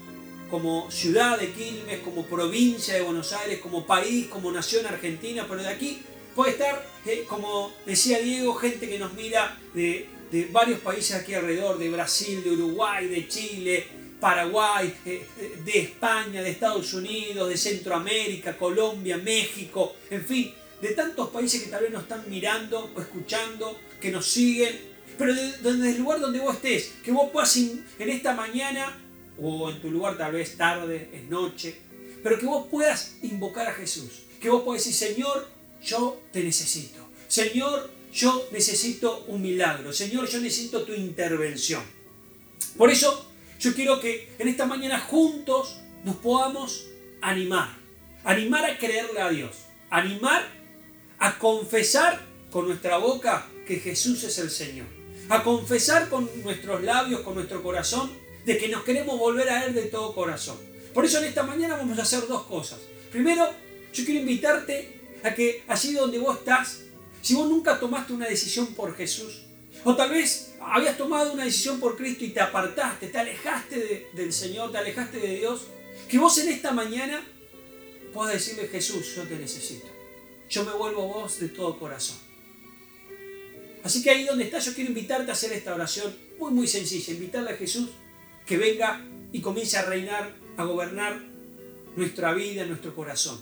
como 0.50 0.90
ciudad 0.90 1.38
de 1.38 1.50
Quilmes, 1.50 2.00
como 2.00 2.26
provincia 2.26 2.94
de 2.94 3.00
Buenos 3.00 3.32
Aires, 3.32 3.58
como 3.60 3.86
país, 3.86 4.26
como 4.26 4.52
nación 4.52 4.86
argentina, 4.86 5.46
pero 5.48 5.62
de 5.62 5.68
aquí 5.68 6.02
Puede 6.40 6.52
estar, 6.52 6.82
eh, 7.04 7.26
como 7.28 7.70
decía 7.84 8.18
Diego, 8.18 8.54
gente 8.54 8.88
que 8.88 8.98
nos 8.98 9.12
mira 9.12 9.60
de, 9.74 10.08
varios 10.50 10.80
países 10.80 11.14
aquí 11.14 11.34
alrededor, 11.34 11.76
de 11.76 11.90
Brasil, 11.90 12.42
de 12.42 12.52
Uruguay, 12.52 13.08
de 13.08 13.28
Chile, 13.28 13.86
Paraguay, 14.18 14.90
eh, 15.04 15.22
eh, 15.38 15.58
de 15.62 15.78
España, 15.80 16.40
de 16.40 16.48
Estados 16.48 16.94
Unidos, 16.94 17.46
de 17.46 17.58
Centroamérica, 17.58 18.56
Colombia, 18.56 19.18
México, 19.18 19.96
en 20.08 20.24
fin, 20.24 20.54
de 20.80 20.94
tantos 20.94 21.28
países 21.28 21.62
que 21.62 21.68
tal 21.68 21.82
vez 21.82 21.92
nos 21.92 22.04
están 22.04 22.24
mirando 22.26 22.90
o 22.96 23.00
escuchando, 23.02 23.78
que 24.00 24.10
nos 24.10 24.26
siguen, 24.26 24.80
pero 25.18 25.34
desde 25.34 25.90
el 25.90 25.98
lugar 25.98 26.20
donde 26.20 26.38
vos 26.38 26.54
estés, 26.54 26.94
que 27.04 27.12
vos 27.12 27.28
puedas 27.30 27.54
en 27.54 27.84
esta 27.98 28.32
mañana 28.32 28.98
o 29.38 29.68
en 29.68 29.78
tu 29.82 29.90
lugar 29.90 30.16
tal 30.16 30.32
vez 30.32 30.56
tarde, 30.56 31.10
es 31.12 31.24
noche, 31.24 31.76
pero 32.22 32.38
que 32.38 32.46
vos 32.46 32.66
puedas 32.70 33.16
invocar 33.20 33.68
a 33.68 33.74
Jesús, 33.74 34.22
que 34.40 34.48
vos 34.48 34.62
puedas 34.62 34.82
decir, 34.82 35.10
Señor, 35.10 35.59
yo 35.82 36.20
te 36.32 36.42
necesito. 36.42 37.06
Señor, 37.28 37.90
yo 38.12 38.48
necesito 38.52 39.24
un 39.28 39.42
milagro. 39.42 39.92
Señor, 39.92 40.28
yo 40.28 40.40
necesito 40.40 40.82
tu 40.82 40.92
intervención. 40.92 41.82
Por 42.76 42.90
eso 42.90 43.30
yo 43.58 43.74
quiero 43.74 44.00
que 44.00 44.28
en 44.38 44.48
esta 44.48 44.66
mañana 44.66 44.98
juntos 44.98 45.76
nos 46.04 46.16
podamos 46.16 46.86
animar. 47.20 47.68
Animar 48.24 48.64
a 48.64 48.78
creerle 48.78 49.20
a 49.20 49.30
Dios. 49.30 49.56
Animar 49.90 50.46
a 51.18 51.38
confesar 51.38 52.20
con 52.50 52.66
nuestra 52.66 52.98
boca 52.98 53.46
que 53.66 53.76
Jesús 53.76 54.24
es 54.24 54.38
el 54.38 54.50
Señor. 54.50 54.86
A 55.28 55.42
confesar 55.42 56.08
con 56.08 56.28
nuestros 56.42 56.82
labios, 56.82 57.20
con 57.20 57.34
nuestro 57.34 57.62
corazón, 57.62 58.10
de 58.44 58.58
que 58.58 58.68
nos 58.68 58.82
queremos 58.82 59.18
volver 59.18 59.48
a 59.48 59.64
Él 59.64 59.74
de 59.74 59.82
todo 59.82 60.14
corazón. 60.14 60.58
Por 60.92 61.04
eso 61.04 61.18
en 61.18 61.26
esta 61.26 61.44
mañana 61.44 61.76
vamos 61.76 61.98
a 61.98 62.02
hacer 62.02 62.26
dos 62.26 62.44
cosas. 62.44 62.80
Primero, 63.12 63.48
yo 63.92 64.04
quiero 64.04 64.20
invitarte 64.20 64.99
a 65.22 65.34
que 65.34 65.64
allí 65.68 65.92
donde 65.92 66.18
vos 66.18 66.38
estás, 66.38 66.82
si 67.22 67.34
vos 67.34 67.48
nunca 67.48 67.78
tomaste 67.78 68.12
una 68.12 68.26
decisión 68.26 68.74
por 68.74 68.96
Jesús, 68.96 69.42
o 69.84 69.96
tal 69.96 70.10
vez 70.10 70.54
habías 70.60 70.96
tomado 70.96 71.32
una 71.32 71.44
decisión 71.44 71.80
por 71.80 71.96
Cristo 71.96 72.24
y 72.24 72.30
te 72.30 72.40
apartaste, 72.40 73.08
te 73.08 73.18
alejaste 73.18 74.08
del 74.12 74.32
Señor, 74.32 74.72
te 74.72 74.78
alejaste 74.78 75.18
de 75.18 75.36
Dios, 75.38 75.62
que 76.08 76.18
vos 76.18 76.36
en 76.38 76.48
esta 76.48 76.72
mañana 76.72 77.22
puedas 78.12 78.34
decirle, 78.34 78.68
Jesús, 78.68 79.14
yo 79.14 79.22
te 79.22 79.36
necesito. 79.36 79.86
Yo 80.48 80.64
me 80.64 80.72
vuelvo 80.72 81.02
a 81.02 81.22
vos 81.22 81.38
de 81.38 81.48
todo 81.48 81.78
corazón. 81.78 82.18
Así 83.84 84.02
que 84.02 84.10
ahí 84.10 84.24
donde 84.24 84.44
estás, 84.44 84.66
yo 84.66 84.74
quiero 84.74 84.90
invitarte 84.90 85.30
a 85.30 85.34
hacer 85.34 85.52
esta 85.52 85.74
oración 85.74 86.14
muy, 86.38 86.50
muy 86.50 86.66
sencilla. 86.66 87.14
Invitarle 87.14 87.52
a 87.52 87.56
Jesús 87.56 87.88
que 88.44 88.58
venga 88.58 89.04
y 89.32 89.40
comience 89.40 89.78
a 89.78 89.82
reinar, 89.82 90.34
a 90.56 90.64
gobernar 90.64 91.20
nuestra 91.96 92.34
vida, 92.34 92.66
nuestro 92.66 92.94
corazón. 92.94 93.38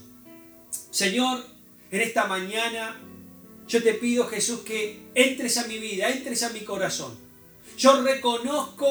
Señor, 0.91 1.45
en 1.91 2.01
esta 2.01 2.27
mañana 2.27 3.01
yo 3.67 3.83
te 3.83 3.95
pido, 3.95 4.27
Jesús, 4.27 4.61
que 4.61 4.99
entres 5.15 5.59
a 5.59 5.67
mi 5.67 5.79
vida, 5.79 6.09
entres 6.09 6.43
a 6.43 6.51
mi 6.51 6.61
corazón. 6.61 7.17
Yo 7.77 8.03
reconozco 8.03 8.87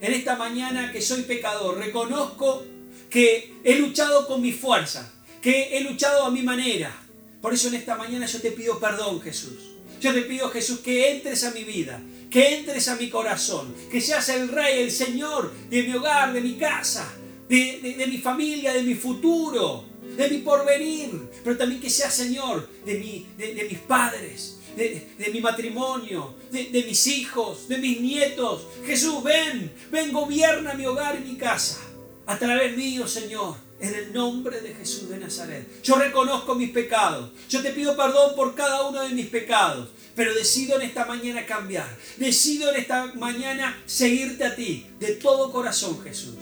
en 0.00 0.12
esta 0.12 0.36
mañana 0.36 0.92
que 0.92 1.00
soy 1.00 1.22
pecador, 1.22 1.78
reconozco 1.78 2.64
que 3.08 3.54
he 3.64 3.76
luchado 3.76 4.26
con 4.26 4.42
mi 4.42 4.52
fuerza, 4.52 5.12
que 5.40 5.76
he 5.76 5.80
luchado 5.80 6.24
a 6.24 6.30
mi 6.30 6.42
manera. 6.42 6.94
Por 7.40 7.54
eso 7.54 7.68
en 7.68 7.74
esta 7.74 7.96
mañana 7.96 8.26
yo 8.26 8.40
te 8.40 8.52
pido 8.52 8.78
perdón, 8.78 9.20
Jesús. 9.22 9.76
Yo 10.00 10.12
te 10.12 10.22
pido, 10.22 10.50
Jesús, 10.50 10.80
que 10.80 11.12
entres 11.12 11.44
a 11.44 11.52
mi 11.52 11.64
vida, 11.64 12.00
que 12.30 12.58
entres 12.58 12.88
a 12.88 12.96
mi 12.96 13.08
corazón, 13.08 13.74
que 13.90 14.00
seas 14.00 14.28
el 14.28 14.48
Rey, 14.48 14.80
el 14.82 14.90
Señor 14.90 15.52
de 15.70 15.82
mi 15.84 15.94
hogar, 15.94 16.34
de 16.34 16.42
mi 16.42 16.54
casa, 16.56 17.10
de, 17.48 18.06
mi 18.06 18.18
familia, 18.18 18.74
de 18.74 18.82
mi 18.82 18.94
futuro, 18.94 19.84
de 20.16 20.28
mi 20.28 20.38
porvenir, 20.38 21.10
pero 21.42 21.56
también 21.56 21.80
que 21.80 21.90
seas 21.90 22.14
Señor 22.14 22.68
de, 22.84 22.94
mi, 22.94 23.26
de, 23.36 23.66
mis 23.68 23.78
padres, 23.80 24.58
de, 24.76 25.30
mi 25.32 25.40
matrimonio, 25.40 26.34
de, 26.50 26.84
mis 26.86 27.06
hijos, 27.06 27.68
de 27.68 27.78
mis 27.78 28.00
nietos. 28.00 28.66
Jesús, 28.84 29.22
ven, 29.22 29.72
ven, 29.90 30.12
gobierna 30.12 30.74
mi 30.74 30.86
hogar 30.86 31.18
y 31.20 31.28
mi 31.30 31.36
casa. 31.36 31.80
A 32.26 32.38
través 32.38 32.76
mío, 32.76 33.06
Señor, 33.06 33.54
en 33.78 33.94
el 33.94 34.12
nombre 34.12 34.60
de 34.60 34.74
Jesús 34.74 35.08
de 35.08 35.18
Nazaret. 35.18 35.82
Yo 35.82 35.96
reconozco 35.96 36.54
mis 36.54 36.70
pecados. 36.70 37.30
Yo 37.48 37.62
te 37.62 37.70
pido 37.70 37.96
perdón 37.96 38.34
por 38.34 38.54
cada 38.54 38.88
uno 38.88 39.02
de 39.02 39.10
mis 39.10 39.26
pecados. 39.26 39.88
Pero 40.14 40.34
decido 40.34 40.76
en 40.76 40.82
esta 40.82 41.04
mañana 41.04 41.44
cambiar. 41.44 41.88
Decido 42.16 42.70
en 42.70 42.76
esta 42.76 43.12
mañana 43.14 43.80
seguirte 43.86 44.44
a 44.44 44.56
ti 44.56 44.86
de 44.98 45.12
todo 45.16 45.52
corazón, 45.52 46.02
Jesús. 46.02 46.36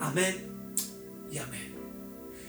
Amén 0.00 0.44
y 1.30 1.38
amén. 1.38 1.71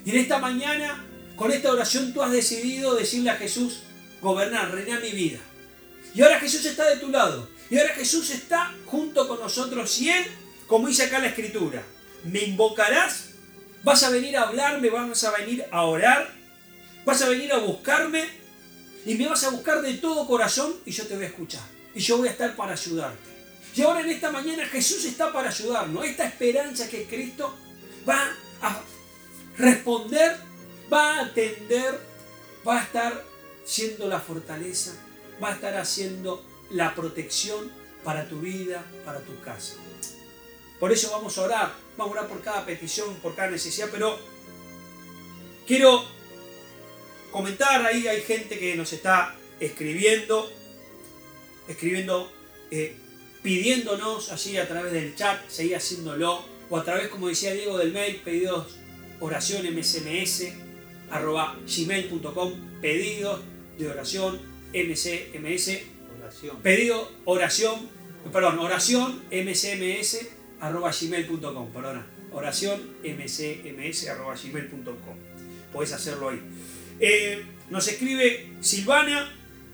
Y 0.05 0.11
en 0.11 0.17
esta 0.17 0.39
mañana, 0.39 1.05
con 1.35 1.51
esta 1.51 1.71
oración, 1.71 2.13
tú 2.13 2.21
has 2.21 2.31
decidido 2.31 2.95
decirle 2.95 3.29
a 3.29 3.35
Jesús, 3.35 3.81
gobernar, 4.21 4.71
reinar 4.71 5.01
mi 5.01 5.11
vida. 5.11 5.39
Y 6.13 6.21
ahora 6.21 6.39
Jesús 6.39 6.65
está 6.65 6.89
de 6.89 6.97
tu 6.97 7.09
lado. 7.09 7.49
Y 7.69 7.77
ahora 7.77 7.93
Jesús 7.93 8.29
está 8.29 8.73
junto 8.85 9.27
con 9.27 9.39
nosotros. 9.39 9.99
Y 10.01 10.09
Él, 10.09 10.25
como 10.67 10.87
dice 10.87 11.03
acá 11.03 11.19
la 11.19 11.27
Escritura, 11.27 11.83
me 12.23 12.43
invocarás 12.43 13.33
Vas 13.83 14.01
a 14.03 14.09
venir 14.09 14.37
a 14.37 14.43
hablarme, 14.43 14.89
vas 14.89 15.23
a 15.25 15.31
venir 15.31 15.65
a 15.69 15.83
orar, 15.83 16.33
vas 17.05 17.21
a 17.21 17.27
venir 17.27 17.51
a 17.51 17.57
buscarme 17.57 18.23
y 19.05 19.15
me 19.15 19.27
vas 19.27 19.43
a 19.43 19.49
buscar 19.49 19.81
de 19.81 19.95
todo 19.95 20.25
corazón 20.25 20.73
y 20.85 20.91
yo 20.91 21.05
te 21.05 21.15
voy 21.15 21.25
a 21.25 21.27
escuchar. 21.27 21.63
Y 21.93 21.99
yo 21.99 22.17
voy 22.17 22.29
a 22.29 22.31
estar 22.31 22.55
para 22.55 22.71
ayudarte. 22.71 23.29
Y 23.75 23.81
ahora 23.81 24.01
en 24.01 24.09
esta 24.09 24.31
mañana 24.31 24.65
Jesús 24.67 25.03
está 25.03 25.33
para 25.33 25.49
ayudarnos. 25.49 26.05
Esta 26.05 26.25
esperanza 26.25 26.87
que 26.87 27.05
Cristo 27.05 27.53
va 28.07 28.31
a 28.61 28.81
responder, 29.57 30.37
va 30.91 31.19
a 31.19 31.25
atender, 31.25 31.99
va 32.67 32.79
a 32.79 32.83
estar 32.83 33.23
siendo 33.63 34.07
la 34.07 34.19
fortaleza, 34.19 34.93
va 35.41 35.49
a 35.49 35.53
estar 35.53 35.75
haciendo 35.77 36.43
la 36.69 36.95
protección 36.95 37.71
para 38.03 38.27
tu 38.27 38.41
vida, 38.41 38.83
para 39.05 39.19
tu 39.19 39.39
casa. 39.41 39.75
Por 40.79 40.91
eso 40.91 41.11
vamos 41.11 41.37
a 41.37 41.41
orar 41.43 41.83
Vamos 41.97 42.15
a 42.15 42.19
orar 42.19 42.29
por 42.29 42.41
cada 42.41 42.65
petición, 42.65 43.15
por 43.21 43.35
cada 43.35 43.51
necesidad, 43.51 43.89
pero 43.91 44.17
quiero 45.67 46.03
comentar 47.31 47.85
ahí, 47.85 48.07
hay 48.07 48.21
gente 48.21 48.57
que 48.57 48.75
nos 48.75 48.93
está 48.93 49.35
escribiendo, 49.59 50.51
escribiendo, 51.67 52.31
eh, 52.71 52.95
pidiéndonos 53.43 54.31
allí 54.31 54.57
a 54.57 54.67
través 54.67 54.91
del 54.91 55.15
chat, 55.15 55.47
seguir 55.49 55.75
haciéndolo, 55.75 56.43
o 56.69 56.77
a 56.77 56.83
través, 56.83 57.09
como 57.09 57.27
decía 57.27 57.53
Diego, 57.53 57.77
del 57.77 57.93
mail, 57.93 58.21
pedidos 58.23 58.75
oración 59.23 59.65
msms 59.73 60.53
arroba 61.09 61.57
gmail.com, 61.65 62.53
pedidos 62.81 63.39
de 63.77 63.87
oración 63.87 64.39
msms, 64.73 65.79
oración. 66.19 66.57
pedido 66.61 67.11
oración, 67.23 67.89
perdón, 68.33 68.59
oración 68.59 69.23
msms 69.31 70.27
arroba 70.59 70.91
gmail.com, 70.91 71.71
perdona, 71.71 72.05
oración 72.33 72.81
mcms 73.03 74.07
arroba 74.09 74.35
gmail.com. 74.35 75.15
Podés 75.71 75.93
hacerlo 75.93 76.29
ahí. 76.29 76.41
Eh, 76.99 77.43
nos 77.69 77.87
escribe 77.87 78.49
Silvana, 78.59 79.33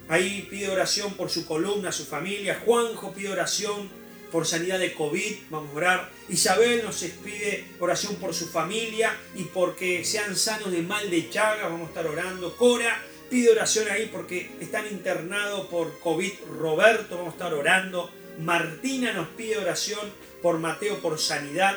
ahí 0.10 0.48
pide 0.50 0.70
oración 0.70 1.14
por 1.16 1.30
su 1.32 1.46
columna, 1.46 1.92
su 1.92 2.06
familia. 2.06 2.62
Juanjo 2.64 3.14
pide 3.14 3.30
oración 3.30 3.90
por 4.32 4.46
sanidad 4.46 4.80
de 4.80 4.94
COVID, 4.94 5.36
vamos 5.50 5.72
a 5.72 5.78
orar. 5.78 6.12
Isabel 6.30 6.84
nos 6.84 7.04
pide 7.24 7.66
oración 7.80 8.16
por 8.16 8.34
su 8.34 8.48
familia 8.48 9.16
y 9.36 9.44
porque 9.46 10.04
sean 10.06 10.36
sanos 10.36 10.72
de 10.72 10.82
mal 10.82 11.10
de 11.10 11.30
chaga, 11.30 11.64
vamos 11.64 11.88
a 11.88 11.90
estar 11.90 12.08
orando. 12.08 12.56
Cora 12.56 13.02
pide 13.30 13.52
oración 13.52 13.88
ahí 13.90 14.10
porque 14.12 14.52
están 14.60 14.88
internados 14.88 15.68
por 15.68 16.00
COVID. 16.00 16.32
Roberto, 16.60 17.18
vamos 17.18 17.34
a 17.34 17.38
estar 17.38 17.54
orando. 17.54 18.10
Martina 18.40 19.14
nos 19.14 19.28
pide 19.30 19.58
oración 19.58 20.12
por 20.42 20.60
Mateo 20.60 21.00
por 21.00 21.20
sanidad. 21.20 21.76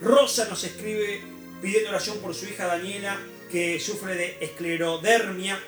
Rosa 0.00 0.46
nos 0.48 0.64
escribe 0.64 1.22
pidiendo 1.62 1.90
oración 1.90 2.18
por 2.18 2.34
su 2.34 2.46
hija 2.46 2.66
Daniela 2.66 3.18
que 3.50 3.78
sufre 3.78 4.16
de 4.16 4.36
esclerodermia, 4.40 5.62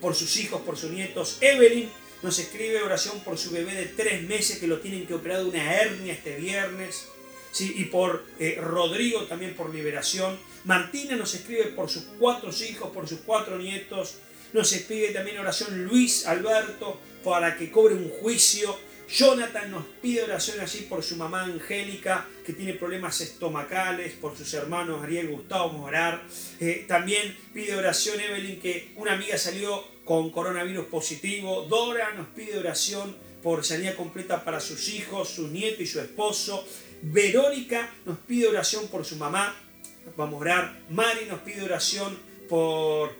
por 0.00 0.14
sus 0.14 0.36
hijos, 0.38 0.60
por 0.62 0.76
sus 0.76 0.90
nietos. 0.90 1.38
Evelyn 1.40 1.88
nos 2.22 2.38
escribe 2.38 2.82
oración 2.82 3.20
por 3.20 3.38
su 3.38 3.50
bebé 3.50 3.74
de 3.74 3.86
tres 3.86 4.22
meses 4.22 4.58
que 4.58 4.66
lo 4.66 4.80
tienen 4.80 5.06
que 5.06 5.14
operar 5.14 5.38
de 5.38 5.48
una 5.48 5.74
hernia 5.74 6.12
este 6.12 6.36
viernes. 6.36 7.08
Sí, 7.50 7.74
y 7.76 7.84
por 7.84 8.26
eh, 8.38 8.58
Rodrigo 8.60 9.22
también 9.24 9.54
por 9.54 9.74
liberación. 9.74 10.38
Martina 10.64 11.16
nos 11.16 11.34
escribe 11.34 11.64
por 11.66 11.88
sus 11.88 12.04
cuatro 12.18 12.50
hijos, 12.50 12.90
por 12.90 13.08
sus 13.08 13.20
cuatro 13.20 13.58
nietos. 13.58 14.16
Nos 14.52 14.72
escribe 14.72 15.08
también 15.08 15.38
oración 15.38 15.84
Luis 15.84 16.26
Alberto 16.26 17.00
para 17.24 17.56
que 17.56 17.70
cobre 17.70 17.94
un 17.94 18.08
juicio 18.08 18.76
Jonathan 19.08 19.70
nos 19.70 19.84
pide 20.02 20.22
oración 20.22 20.60
allí 20.60 20.80
por 20.82 21.02
su 21.02 21.16
mamá 21.16 21.44
Angélica, 21.44 22.26
que 22.44 22.52
tiene 22.52 22.74
problemas 22.74 23.20
estomacales, 23.20 24.12
por 24.12 24.36
sus 24.36 24.52
hermanos 24.52 25.02
Ariel 25.02 25.28
Gustavo, 25.28 25.68
vamos 25.68 25.82
a 25.82 25.88
orar. 25.88 26.22
Eh, 26.60 26.84
también 26.86 27.36
pide 27.54 27.74
oración 27.74 28.20
Evelyn, 28.20 28.60
que 28.60 28.92
una 28.96 29.14
amiga 29.14 29.38
salió 29.38 29.82
con 30.04 30.30
coronavirus 30.30 30.86
positivo. 30.86 31.62
Dora 31.62 32.12
nos 32.12 32.28
pide 32.28 32.58
oración 32.58 33.16
por 33.42 33.64
sanidad 33.64 33.94
completa 33.94 34.44
para 34.44 34.60
sus 34.60 34.88
hijos, 34.90 35.30
su 35.30 35.48
nieto 35.48 35.82
y 35.82 35.86
su 35.86 36.00
esposo. 36.00 36.66
Verónica 37.00 37.90
nos 38.04 38.18
pide 38.18 38.48
oración 38.48 38.88
por 38.88 39.06
su 39.06 39.16
mamá, 39.16 39.56
vamos 40.16 40.34
a 40.34 40.40
orar. 40.40 40.80
Mari 40.90 41.24
nos 41.26 41.40
pide 41.40 41.62
oración 41.62 42.18
por 42.48 43.16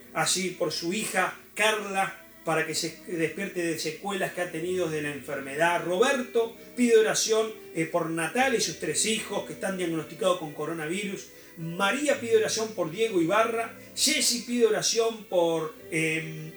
por 0.59 0.73
su 0.73 0.93
hija 0.93 1.35
Carla, 1.55 2.18
para 2.49 2.67
que 2.67 2.75
se 2.75 2.97
despierte 3.09 3.61
de 3.61 3.79
secuelas 3.79 4.33
que 4.33 4.41
ha 4.41 4.51
tenido 4.51 4.89
de 4.89 5.03
la 5.03 5.11
enfermedad. 5.11 5.85
Roberto 5.85 6.57
pide 6.75 6.97
oración 6.97 7.53
eh, 7.75 7.85
por 7.85 8.09
Natal 8.09 8.55
y 8.55 8.61
sus 8.63 8.79
tres 8.79 9.05
hijos 9.05 9.45
que 9.45 9.53
están 9.53 9.77
diagnosticados 9.77 10.39
con 10.39 10.55
coronavirus. 10.55 11.27
María 11.59 12.19
pide 12.19 12.39
oración 12.39 12.69
por 12.69 12.91
Diego 12.91 13.21
Ibarra. 13.21 13.79
Jessy 13.95 14.45
pide 14.47 14.65
oración 14.65 15.25
por, 15.25 15.75
em, 15.91 16.51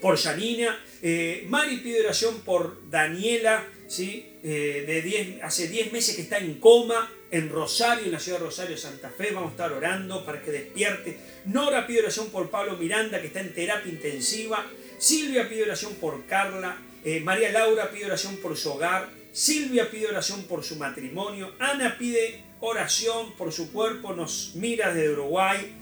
por 0.00 0.16
Janina. 0.16 0.80
Eh, 1.02 1.46
Mari 1.48 1.78
pide 1.78 2.02
oración 2.02 2.40
por 2.42 2.88
Daniela, 2.88 3.66
¿sí? 3.88 4.24
Eh, 4.44 4.84
de 4.86 5.40
hace 5.42 5.66
10 5.66 5.90
meses 5.90 6.14
que 6.14 6.22
está 6.22 6.38
en 6.38 6.60
coma 6.60 7.12
en 7.32 7.48
Rosario, 7.48 8.04
en 8.04 8.12
la 8.12 8.20
ciudad 8.20 8.38
de 8.38 8.44
Rosario, 8.44 8.76
Santa 8.76 9.10
Fe. 9.10 9.32
Vamos 9.32 9.48
a 9.48 9.52
estar 9.52 9.72
orando 9.72 10.24
para 10.24 10.40
que 10.40 10.52
despierte. 10.52 11.18
Nora 11.46 11.88
pide 11.88 12.02
oración 12.02 12.30
por 12.30 12.50
Pablo 12.50 12.76
Miranda, 12.76 13.20
que 13.20 13.26
está 13.26 13.40
en 13.40 13.52
terapia 13.52 13.90
intensiva. 13.90 14.64
Silvia 15.02 15.48
pide 15.48 15.64
oración 15.64 15.94
por 15.94 16.26
Carla, 16.26 16.76
eh, 17.04 17.18
María 17.18 17.50
Laura 17.50 17.90
pide 17.90 18.06
oración 18.06 18.36
por 18.36 18.56
su 18.56 18.70
hogar, 18.70 19.08
Silvia 19.32 19.90
pide 19.90 20.06
oración 20.06 20.44
por 20.44 20.62
su 20.62 20.76
matrimonio, 20.76 21.56
Ana 21.58 21.98
pide 21.98 22.44
oración 22.60 23.32
por 23.36 23.50
su 23.50 23.72
cuerpo, 23.72 24.14
nos 24.14 24.52
mira 24.54 24.94
desde 24.94 25.10
Uruguay, 25.10 25.74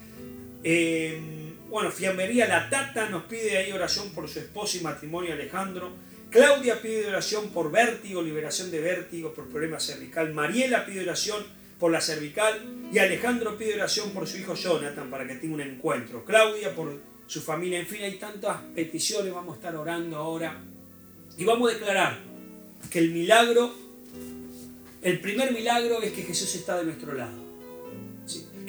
eh, 0.64 1.20
bueno, 1.68 1.90
Fiambería 1.90 2.48
La 2.48 2.70
Tata 2.70 3.10
nos 3.10 3.24
pide 3.24 3.58
ahí 3.58 3.70
oración 3.72 4.08
por 4.14 4.26
su 4.26 4.38
esposo 4.38 4.78
y 4.78 4.80
matrimonio 4.80 5.34
Alejandro. 5.34 5.92
Claudia 6.30 6.80
pide 6.80 7.08
oración 7.08 7.50
por 7.50 7.70
vértigo, 7.70 8.22
liberación 8.22 8.70
de 8.70 8.80
vértigo, 8.80 9.34
por 9.34 9.50
problema 9.50 9.80
cervical. 9.80 10.32
Mariela 10.32 10.86
pide 10.86 11.02
oración 11.02 11.44
por 11.78 11.92
la 11.92 12.00
cervical. 12.00 12.58
Y 12.90 12.98
Alejandro 12.98 13.58
pide 13.58 13.74
oración 13.74 14.12
por 14.12 14.26
su 14.26 14.38
hijo 14.38 14.54
Jonathan 14.54 15.10
para 15.10 15.26
que 15.28 15.34
tenga 15.34 15.54
un 15.54 15.60
encuentro. 15.60 16.24
Claudia 16.24 16.74
por 16.74 17.09
su 17.30 17.40
familia. 17.40 17.78
En 17.78 17.86
fin, 17.86 18.02
hay 18.02 18.16
tantas 18.16 18.58
peticiones. 18.74 19.32
Vamos 19.32 19.54
a 19.54 19.56
estar 19.56 19.76
orando 19.76 20.16
ahora. 20.16 20.60
Y 21.38 21.44
vamos 21.44 21.70
a 21.70 21.74
declarar 21.74 22.18
que 22.90 22.98
el 22.98 23.12
milagro, 23.12 23.72
el 25.02 25.20
primer 25.20 25.52
milagro 25.52 26.02
es 26.02 26.12
que 26.12 26.22
Jesús 26.22 26.54
está 26.56 26.78
de 26.78 26.84
nuestro 26.84 27.12
lado 27.14 27.50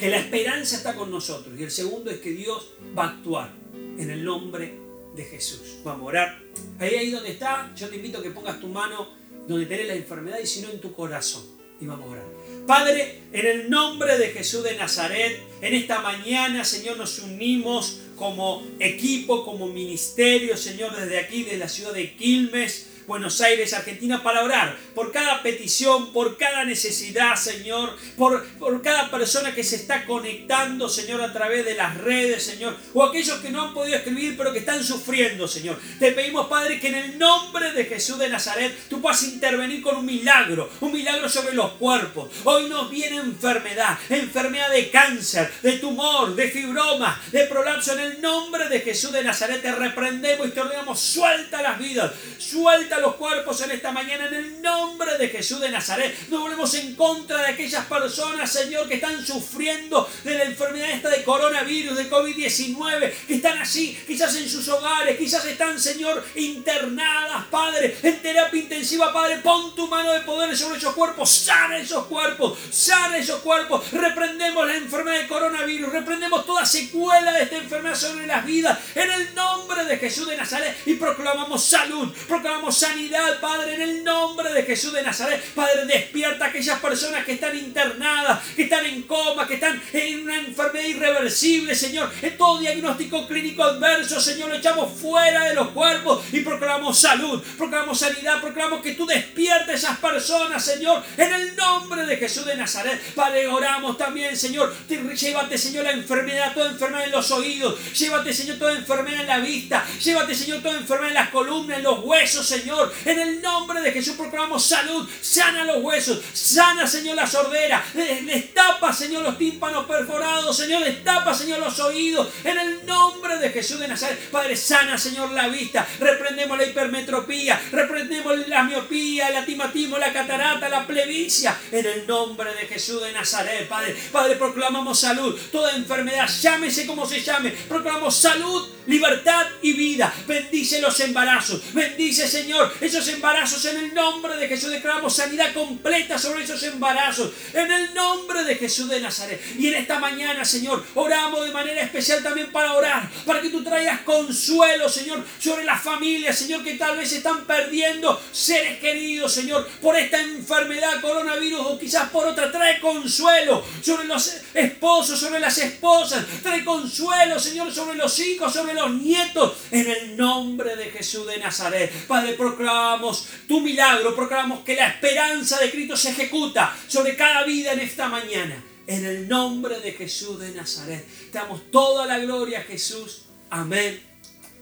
que 0.01 0.09
la 0.09 0.17
esperanza 0.17 0.77
está 0.77 0.95
con 0.95 1.11
nosotros. 1.11 1.53
Y 1.59 1.61
el 1.61 1.69
segundo 1.69 2.09
es 2.09 2.17
que 2.17 2.31
Dios 2.31 2.71
va 2.97 3.03
a 3.03 3.09
actuar 3.09 3.53
en 3.99 4.09
el 4.09 4.23
nombre 4.25 4.73
de 5.15 5.23
Jesús. 5.23 5.77
Vamos 5.83 6.01
a 6.01 6.05
orar. 6.05 6.39
Ahí, 6.79 6.95
ahí 6.95 7.11
donde 7.11 7.29
está, 7.29 7.71
yo 7.75 7.87
te 7.87 7.97
invito 7.97 8.17
a 8.17 8.23
que 8.23 8.31
pongas 8.31 8.59
tu 8.59 8.67
mano 8.67 9.09
donde 9.47 9.67
tenés 9.67 9.85
la 9.85 9.93
enfermedad 9.93 10.39
y 10.39 10.47
si 10.47 10.61
no 10.61 10.71
en 10.71 10.81
tu 10.81 10.91
corazón. 10.91 11.43
Y 11.79 11.85
vamos 11.85 12.07
a 12.07 12.11
orar. 12.13 12.25
Padre, 12.71 13.19
en 13.33 13.45
el 13.45 13.69
nombre 13.69 14.17
de 14.17 14.29
Jesús 14.29 14.63
de 14.63 14.77
Nazaret, 14.77 15.37
en 15.59 15.73
esta 15.73 15.99
mañana, 15.99 16.63
Señor, 16.63 16.95
nos 16.95 17.19
unimos 17.19 17.99
como 18.15 18.65
equipo, 18.79 19.43
como 19.43 19.67
ministerio, 19.67 20.55
Señor, 20.55 20.95
desde 20.95 21.19
aquí, 21.19 21.43
de 21.43 21.57
la 21.57 21.67
ciudad 21.67 21.91
de 21.91 22.15
Quilmes 22.15 22.90
Buenos 23.11 23.41
Aires, 23.41 23.73
Argentina, 23.73 24.23
para 24.23 24.41
orar 24.41 24.77
por 24.95 25.11
cada 25.11 25.43
petición, 25.43 26.13
por 26.13 26.37
cada 26.37 26.63
necesidad, 26.63 27.35
Señor, 27.35 27.93
por, 28.15 28.47
por 28.51 28.81
cada 28.81 29.11
persona 29.11 29.53
que 29.53 29.65
se 29.65 29.75
está 29.75 30.05
conectando, 30.05 30.87
Señor, 30.87 31.21
a 31.21 31.33
través 31.33 31.65
de 31.65 31.73
las 31.73 31.97
redes, 31.97 32.41
Señor, 32.41 32.73
o 32.93 33.03
aquellos 33.03 33.39
que 33.39 33.49
no 33.49 33.63
han 33.63 33.73
podido 33.73 33.97
escribir, 33.97 34.37
pero 34.37 34.53
que 34.53 34.59
están 34.59 34.81
sufriendo, 34.81 35.45
Señor. 35.45 35.77
Te 35.99 36.13
pedimos, 36.13 36.47
Padre, 36.47 36.79
que 36.79 36.87
en 36.87 36.95
el 36.95 37.19
nombre 37.19 37.73
de 37.73 37.83
Jesús 37.83 38.17
de 38.17 38.29
Nazaret 38.29 38.73
tú 38.87 39.01
puedas 39.01 39.21
intervenir 39.23 39.81
con 39.81 39.97
un 39.97 40.05
milagro, 40.05 40.69
un 40.79 40.93
milagro 40.93 41.27
sobre 41.27 41.53
los 41.53 41.73
cuerpos. 41.73 42.29
Hoy 42.45 42.69
nos 42.69 42.89
viene 42.89 43.17
enfermedad, 43.17 43.99
enfermedad 44.07 44.71
de 44.71 44.89
cáncer, 44.89 45.51
de 45.61 45.73
tumor, 45.79 46.33
de 46.33 46.49
fibroma, 46.49 47.21
de 47.33 47.43
prolapso. 47.43 47.91
En 47.91 47.99
el 47.99 48.21
nombre 48.21 48.69
de 48.69 48.79
Jesús 48.79 49.11
de 49.11 49.21
Nazaret 49.21 49.61
te 49.61 49.73
reprendemos 49.73 50.47
y 50.47 50.51
te 50.51 50.61
ordenamos, 50.61 50.97
suelta 50.97 51.61
las 51.61 51.77
vidas, 51.77 52.13
suelta 52.37 53.00
los 53.01 53.15
cuerpos 53.15 53.61
en 53.61 53.71
esta 53.71 53.91
mañana 53.91 54.27
en 54.27 54.33
el 54.33 54.61
nombre 54.61 55.17
de 55.17 55.29
Jesús 55.29 55.59
de 55.59 55.69
Nazaret. 55.69 56.15
Nos 56.29 56.41
volvemos 56.41 56.73
en 56.75 56.95
contra 56.95 57.37
de 57.39 57.47
aquellas 57.47 57.85
personas, 57.85 58.51
Señor, 58.51 58.87
que 58.87 58.95
están 58.95 59.25
sufriendo 59.25 60.09
de 60.23 60.35
la 60.35 60.43
enfermedad 60.45 60.91
esta 60.91 61.09
de 61.09 61.23
coronavirus, 61.23 61.97
de 61.97 62.09
COVID-19, 62.09 63.13
que 63.27 63.35
están 63.35 63.57
así, 63.57 63.97
quizás 64.07 64.35
en 64.35 64.47
sus 64.49 64.67
hogares, 64.67 65.17
quizás 65.17 65.43
están, 65.45 65.79
Señor, 65.79 66.23
internadas, 66.35 67.45
Padre, 67.49 67.97
en 68.03 68.21
terapia 68.21 68.61
intensiva, 68.61 69.11
Padre. 69.11 69.37
Pon 69.37 69.75
tu 69.75 69.87
mano 69.87 70.13
de 70.13 70.21
poder 70.21 70.55
sobre 70.55 70.77
esos 70.77 70.93
cuerpos, 70.93 71.29
sana 71.29 71.77
esos 71.77 72.05
cuerpos, 72.05 72.57
sana 72.69 73.17
esos 73.17 73.41
cuerpos. 73.41 73.91
Reprendemos 73.91 74.67
la 74.67 74.75
enfermedad 74.75 75.21
de 75.21 75.27
coronavirus, 75.27 75.91
reprendemos 75.91 76.45
toda 76.45 76.65
secuela 76.65 77.31
de 77.33 77.43
esta 77.43 77.57
enfermedad 77.57 77.95
sobre 77.95 78.27
las 78.27 78.45
vidas 78.45 78.77
en 78.95 79.09
el 79.11 79.35
nombre 79.35 79.85
de 79.85 79.97
Jesús 79.97 80.27
de 80.27 80.37
Nazaret 80.37 80.77
y 80.85 80.95
proclamamos 80.95 81.63
salud, 81.63 82.13
proclamamos 82.27 82.77
sanidad, 82.81 83.39
Padre, 83.39 83.75
en 83.75 83.81
el 83.81 84.03
nombre 84.03 84.51
de 84.51 84.63
Jesús 84.63 84.91
de 84.91 85.03
Nazaret. 85.03 85.39
Padre, 85.53 85.85
despierta 85.85 86.45
a 86.45 86.47
aquellas 86.47 86.79
personas 86.79 87.23
que 87.23 87.33
están 87.33 87.55
internadas, 87.55 88.39
que 88.55 88.63
están 88.63 88.83
en 88.87 89.03
coma, 89.03 89.47
que 89.47 89.53
están 89.55 89.79
en 89.93 90.23
una 90.23 90.39
enfermedad 90.39 90.87
irreversible, 90.87 91.75
Señor. 91.75 92.11
En 92.23 92.35
todo 92.39 92.59
diagnóstico 92.59 93.27
clínico 93.27 93.63
adverso, 93.63 94.19
Señor, 94.19 94.49
lo 94.49 94.55
echamos 94.55 94.99
fuera 94.99 95.43
de 95.43 95.53
los 95.53 95.69
cuerpos 95.69 96.25
y 96.31 96.39
proclamamos 96.39 96.97
salud, 96.97 97.43
proclamamos 97.55 97.99
sanidad, 97.99 98.41
proclamamos 98.41 98.81
que 98.81 98.93
tú 98.93 99.05
despiertes 99.05 99.69
a 99.69 99.77
esas 99.77 99.99
personas, 99.99 100.65
Señor, 100.65 101.03
en 101.17 101.31
el 101.31 101.55
nombre 101.55 102.07
de 102.07 102.17
Jesús 102.17 102.47
de 102.47 102.57
Nazaret. 102.57 102.99
Padre, 103.13 103.45
oramos 103.45 103.95
también, 103.95 104.35
Señor. 104.35 104.73
Llévate, 104.89 105.55
Señor, 105.55 105.83
la 105.83 105.91
enfermedad, 105.91 106.55
toda 106.55 106.71
enfermedad 106.71 107.05
en 107.05 107.11
los 107.11 107.29
oídos. 107.29 107.77
Llévate, 107.93 108.33
Señor, 108.33 108.57
toda 108.57 108.73
enfermedad 108.73 109.21
en 109.21 109.27
la 109.27 109.37
vista. 109.37 109.85
Llévate, 110.03 110.33
Señor, 110.33 110.63
toda 110.63 110.77
enfermedad 110.77 111.09
en 111.09 111.15
las 111.15 111.29
columnas, 111.29 111.77
en 111.77 111.83
los 111.83 111.99
huesos, 111.99 112.43
Señor. 112.47 112.70
En 113.05 113.19
el 113.19 113.41
nombre 113.41 113.81
de 113.81 113.91
Jesús 113.91 114.15
proclamamos 114.15 114.65
salud. 114.65 115.07
Sana 115.21 115.63
los 115.65 115.83
huesos. 115.83 116.21
Sana, 116.33 116.87
Señor, 116.87 117.15
la 117.15 117.27
sordera. 117.27 117.83
Destapa, 117.93 118.93
Señor, 118.93 119.23
los 119.23 119.37
tímpanos 119.37 119.85
perforados. 119.85 120.55
Señor, 120.55 120.83
destapa, 120.83 121.33
Señor, 121.33 121.59
los 121.59 121.79
oídos. 121.79 122.29
En 122.43 122.57
el 122.57 122.85
nombre 122.85 123.37
de 123.37 123.49
Jesús 123.49 123.79
de 123.79 123.87
Nazaret. 123.87 124.19
Padre, 124.29 124.55
sana, 124.55 124.97
Señor, 124.97 125.31
la 125.31 125.47
vista. 125.47 125.87
Reprendemos 125.99 126.57
la 126.57 126.65
hipermetropía. 126.65 127.61
Reprendemos 127.71 128.47
la 128.47 128.63
miopía, 128.63 129.29
el 129.29 129.37
atimatismo, 129.37 129.97
la 129.97 130.13
catarata, 130.13 130.69
la 130.69 130.85
plebicia. 130.87 131.57
En 131.71 131.85
el 131.85 132.07
nombre 132.07 132.53
de 132.53 132.67
Jesús 132.67 133.01
de 133.01 133.11
Nazaret, 133.11 133.67
Padre. 133.67 133.95
Padre, 134.11 134.35
proclamamos 134.35 134.99
salud. 134.99 135.37
Toda 135.51 135.75
enfermedad, 135.75 136.29
llámese 136.41 136.85
como 136.85 137.05
se 137.05 137.21
llame. 137.21 137.51
Proclamamos 137.51 138.15
salud, 138.15 138.69
libertad 138.87 139.45
y 139.61 139.73
vida. 139.73 140.13
Bendice 140.27 140.81
los 140.81 140.99
embarazos. 140.99 141.61
Bendice, 141.73 142.27
Señor, 142.27 142.60
esos 142.79 143.07
embarazos 143.07 143.63
en 143.65 143.77
el 143.77 143.93
nombre 143.93 144.37
de 144.37 144.47
Jesús. 144.47 144.71
Declaramos 144.71 145.15
sanidad 145.15 145.53
completa 145.53 146.17
sobre 146.17 146.43
esos 146.43 146.61
embarazos 146.63 147.31
en 147.53 147.71
el 147.71 147.93
nombre 147.93 148.43
de 148.43 148.55
Jesús 148.55 148.89
de 148.89 148.99
Nazaret. 148.99 149.41
Y 149.57 149.67
en 149.67 149.75
esta 149.75 149.99
mañana, 149.99 150.43
Señor, 150.45 150.83
oramos 150.95 151.45
de 151.45 151.51
manera 151.51 151.81
especial 151.81 152.23
también 152.23 152.51
para 152.51 152.73
orar, 152.73 153.09
para 153.25 153.41
que 153.41 153.49
tú 153.49 153.63
traigas 153.63 154.01
consuelo, 154.01 154.89
Señor, 154.89 155.23
sobre 155.39 155.63
las 155.63 155.81
familias, 155.81 156.37
Señor, 156.37 156.63
que 156.63 156.75
tal 156.75 156.97
vez 156.97 157.11
están 157.11 157.45
perdiendo 157.45 158.21
seres 158.31 158.79
queridos, 158.79 159.33
Señor, 159.33 159.67
por 159.81 159.95
esta 159.95 160.21
enfermedad 160.21 161.01
coronavirus 161.01 161.61
o 161.61 161.79
quizás 161.79 162.09
por 162.09 162.27
otra. 162.27 162.51
Trae 162.51 162.79
consuelo 162.79 163.63
sobre 163.81 164.07
los 164.07 164.41
esposos, 164.53 165.19
sobre 165.19 165.39
las 165.39 165.57
esposas. 165.57 166.25
Trae 166.41 166.63
consuelo, 166.63 167.39
Señor, 167.39 167.73
sobre 167.73 167.97
los 167.97 168.19
hijos, 168.19 168.53
sobre 168.53 168.73
los 168.73 168.91
nietos, 168.91 169.53
en 169.71 169.89
el 169.89 170.17
nombre 170.17 170.75
de 170.75 170.85
Jesús 170.91 171.27
de 171.27 171.37
Nazaret. 171.37 171.91
Padre, 172.07 172.33
proclamamos 172.55 173.27
tu 173.47 173.61
milagro, 173.61 174.15
proclamamos 174.15 174.63
que 174.63 174.75
la 174.75 174.87
esperanza 174.87 175.59
de 175.59 175.71
Cristo 175.71 175.95
se 175.95 176.09
ejecuta 176.09 176.75
sobre 176.87 177.15
cada 177.15 177.43
vida 177.43 177.73
en 177.73 177.79
esta 177.79 178.07
mañana. 178.07 178.63
En 178.87 179.05
el 179.05 179.27
nombre 179.27 179.79
de 179.79 179.93
Jesús 179.93 180.39
de 180.39 180.51
Nazaret. 180.51 181.05
Te 181.31 181.37
damos 181.37 181.71
toda 181.71 182.05
la 182.05 182.19
gloria 182.19 182.59
a 182.59 182.63
Jesús. 182.63 183.25
Amén, 183.49 184.01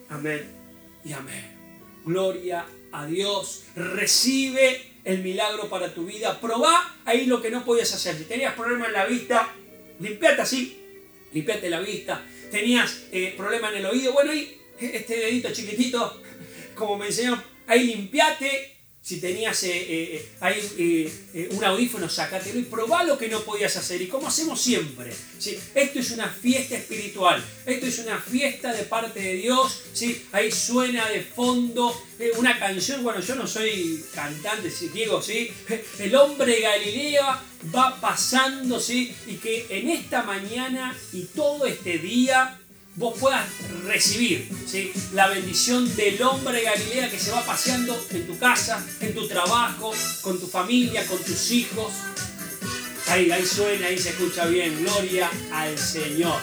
amén 0.10 0.46
y 1.04 1.14
amén. 1.14 1.58
Gloria 2.06 2.66
a 2.92 3.06
Dios. 3.06 3.64
Recibe 3.76 4.84
el 5.04 5.24
milagro 5.24 5.70
para 5.70 5.94
tu 5.94 6.06
vida. 6.06 6.40
Probá 6.40 6.98
ahí 7.06 7.26
lo 7.26 7.42
que 7.42 7.50
no 7.50 7.66
podías 7.66 7.92
hacer. 7.94 8.18
Si 8.18 8.26
tenías 8.26 8.54
problemas 8.54 8.90
en 8.90 8.94
la 8.94 9.06
vista, 9.06 9.50
limpiate 10.00 10.42
así. 10.42 10.80
Limpiate 11.34 11.70
la 11.70 11.80
vista. 11.80 12.24
Tenías 12.52 13.06
eh, 13.12 13.34
problemas 13.38 13.72
en 13.72 13.80
el 13.80 13.86
oído. 13.86 14.14
Bueno, 14.14 14.34
y 14.34 14.60
este 14.80 15.18
dedito 15.18 15.52
chiquitito, 15.52 16.22
como 16.76 16.98
me 16.98 17.08
enseñó 17.08 17.42
ahí 17.70 17.84
limpiate. 17.86 18.76
Si 19.02 19.20
tenías 19.22 19.64
eh, 19.64 19.72
eh, 19.72 20.30
ahí 20.42 20.60
eh, 21.34 21.50
un 21.52 21.64
audífono, 21.64 22.10
sácatelo 22.10 22.60
y 22.60 22.64
probá 22.64 23.04
lo 23.04 23.18
que 23.18 23.30
no 23.30 23.42
podías 23.42 23.76
hacer. 23.78 24.02
Y 24.02 24.08
como 24.08 24.28
hacemos 24.28 24.62
siempre. 24.62 25.12
¿sí? 25.40 25.58
Esto 25.74 26.00
es 26.00 26.12
una 26.12 26.28
fiesta 26.28 26.76
espiritual. 26.76 27.44
Esto 27.66 27.86
es 27.88 27.98
una 28.00 28.20
fiesta 28.20 28.74
de 28.74 28.84
parte 28.84 29.22
de 29.22 29.36
Dios. 29.36 29.84
¿sí? 29.94 30.26
Ahí 30.32 30.52
suena 30.52 31.10
de 31.10 31.22
fondo 31.22 31.96
una 32.38 32.60
canción. 32.60 33.02
Bueno, 33.02 33.22
yo 33.22 33.36
no 33.36 33.48
soy 33.48 34.04
cantante, 34.14 34.70
si 34.70 34.90
digo, 34.90 35.22
¿sí? 35.22 35.50
El 36.00 36.14
hombre 36.16 36.60
Galilea 36.60 37.42
va 37.74 38.00
pasando, 38.02 38.80
¿sí? 38.80 39.16
Y 39.28 39.36
que 39.36 39.66
en 39.70 39.90
esta 39.90 40.24
mañana 40.24 40.96
y 41.14 41.24
todo 41.24 41.66
este 41.66 41.98
día 41.98 42.59
vos 43.00 43.18
puedas 43.18 43.48
recibir 43.86 44.50
¿sí? 44.68 44.92
la 45.14 45.30
bendición 45.30 45.96
del 45.96 46.22
hombre 46.22 46.62
Galilea 46.64 47.10
que 47.10 47.18
se 47.18 47.32
va 47.32 47.46
paseando 47.46 47.98
en 48.12 48.28
tu 48.28 48.38
casa, 48.38 48.86
en 49.00 49.16
tu 49.16 49.26
trabajo, 49.26 49.94
con 50.22 50.38
tu 50.38 50.48
familia, 50.48 51.08
con 51.08 51.18
tus 51.24 51.50
hijos. 51.52 51.94
Ahí, 53.08 53.32
ahí 53.32 53.46
suena, 53.46 53.88
ahí 53.88 53.98
se 53.98 54.10
escucha 54.10 54.46
bien. 54.48 54.84
Gloria 54.84 55.32
al 55.54 55.78
Señor. 55.78 56.42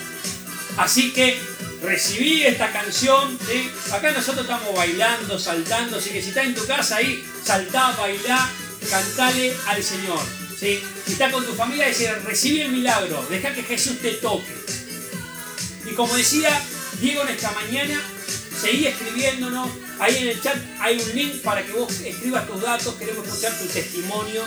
Así 0.79 1.13
que 1.13 1.39
recibí 1.83 2.45
esta 2.45 2.73
canción. 2.73 3.39
¿sí? 3.47 3.71
Acá 3.93 4.13
nosotros 4.13 4.47
estamos 4.47 4.75
bailando, 4.75 5.39
saltando. 5.39 5.99
Así 5.99 6.09
que 6.09 6.23
si 6.23 6.31
estás 6.31 6.47
en 6.47 6.55
tu 6.55 6.67
casa 6.67 6.97
ahí, 6.97 7.23
saltá, 7.45 7.95
bailá, 7.99 8.51
cantale 8.91 9.53
al 9.67 9.83
Señor. 9.83 10.21
¿sí? 10.59 10.81
Si 11.05 11.13
estás 11.13 11.31
con 11.35 11.45
tu 11.45 11.53
familia, 11.53 11.87
decir, 11.87 12.11
recibí 12.25 12.63
el 12.63 12.73
milagro. 12.73 13.27
Deja 13.29 13.53
que 13.53 13.63
Jesús 13.63 13.99
te 14.01 14.13
toque. 14.13 14.86
Y 15.91 15.95
como 15.95 16.15
decía 16.17 16.51
Diego 17.01 17.23
en 17.23 17.29
esta 17.29 17.53
mañana, 17.53 18.03
seguí 18.61 18.87
escribiéndonos. 18.87 19.69
Ahí 19.99 20.17
en 20.19 20.29
el 20.29 20.43
chat 20.43 20.57
hay 20.81 20.99
un 21.01 21.15
link 21.15 21.43
para 21.43 21.65
que 21.65 21.73
vos 21.73 21.93
escribas 22.01 22.47
tus 22.47 22.61
datos. 22.61 22.95
Queremos 22.97 23.27
escuchar 23.27 23.59
tu 23.59 23.67
testimonio. 23.67 24.43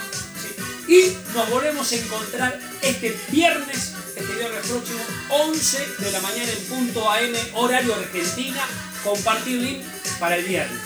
Y 0.87 1.13
nos 1.35 1.49
volvemos 1.49 1.91
a 1.91 1.95
encontrar 1.95 2.59
este 2.81 3.15
viernes 3.31 3.93
este 4.19 4.33
viernes 4.33 4.67
próximo, 4.67 4.99
11 5.29 5.87
de 5.99 6.11
la 6.11 6.19
mañana 6.21 6.51
en 6.51 6.65
punto 6.65 7.09
AM, 7.09 7.33
horario 7.53 7.95
Argentina, 7.95 8.61
compartir 9.03 9.61
link 9.61 9.83
para 10.19 10.35
el 10.35 10.45
viernes. 10.45 10.79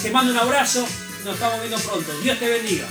Te 0.00 0.10
mando 0.10 0.32
un 0.32 0.38
abrazo, 0.38 0.86
nos 1.24 1.34
estamos 1.34 1.60
viendo 1.60 1.78
pronto. 1.78 2.20
Dios 2.20 2.38
te 2.38 2.48
bendiga. 2.48 2.86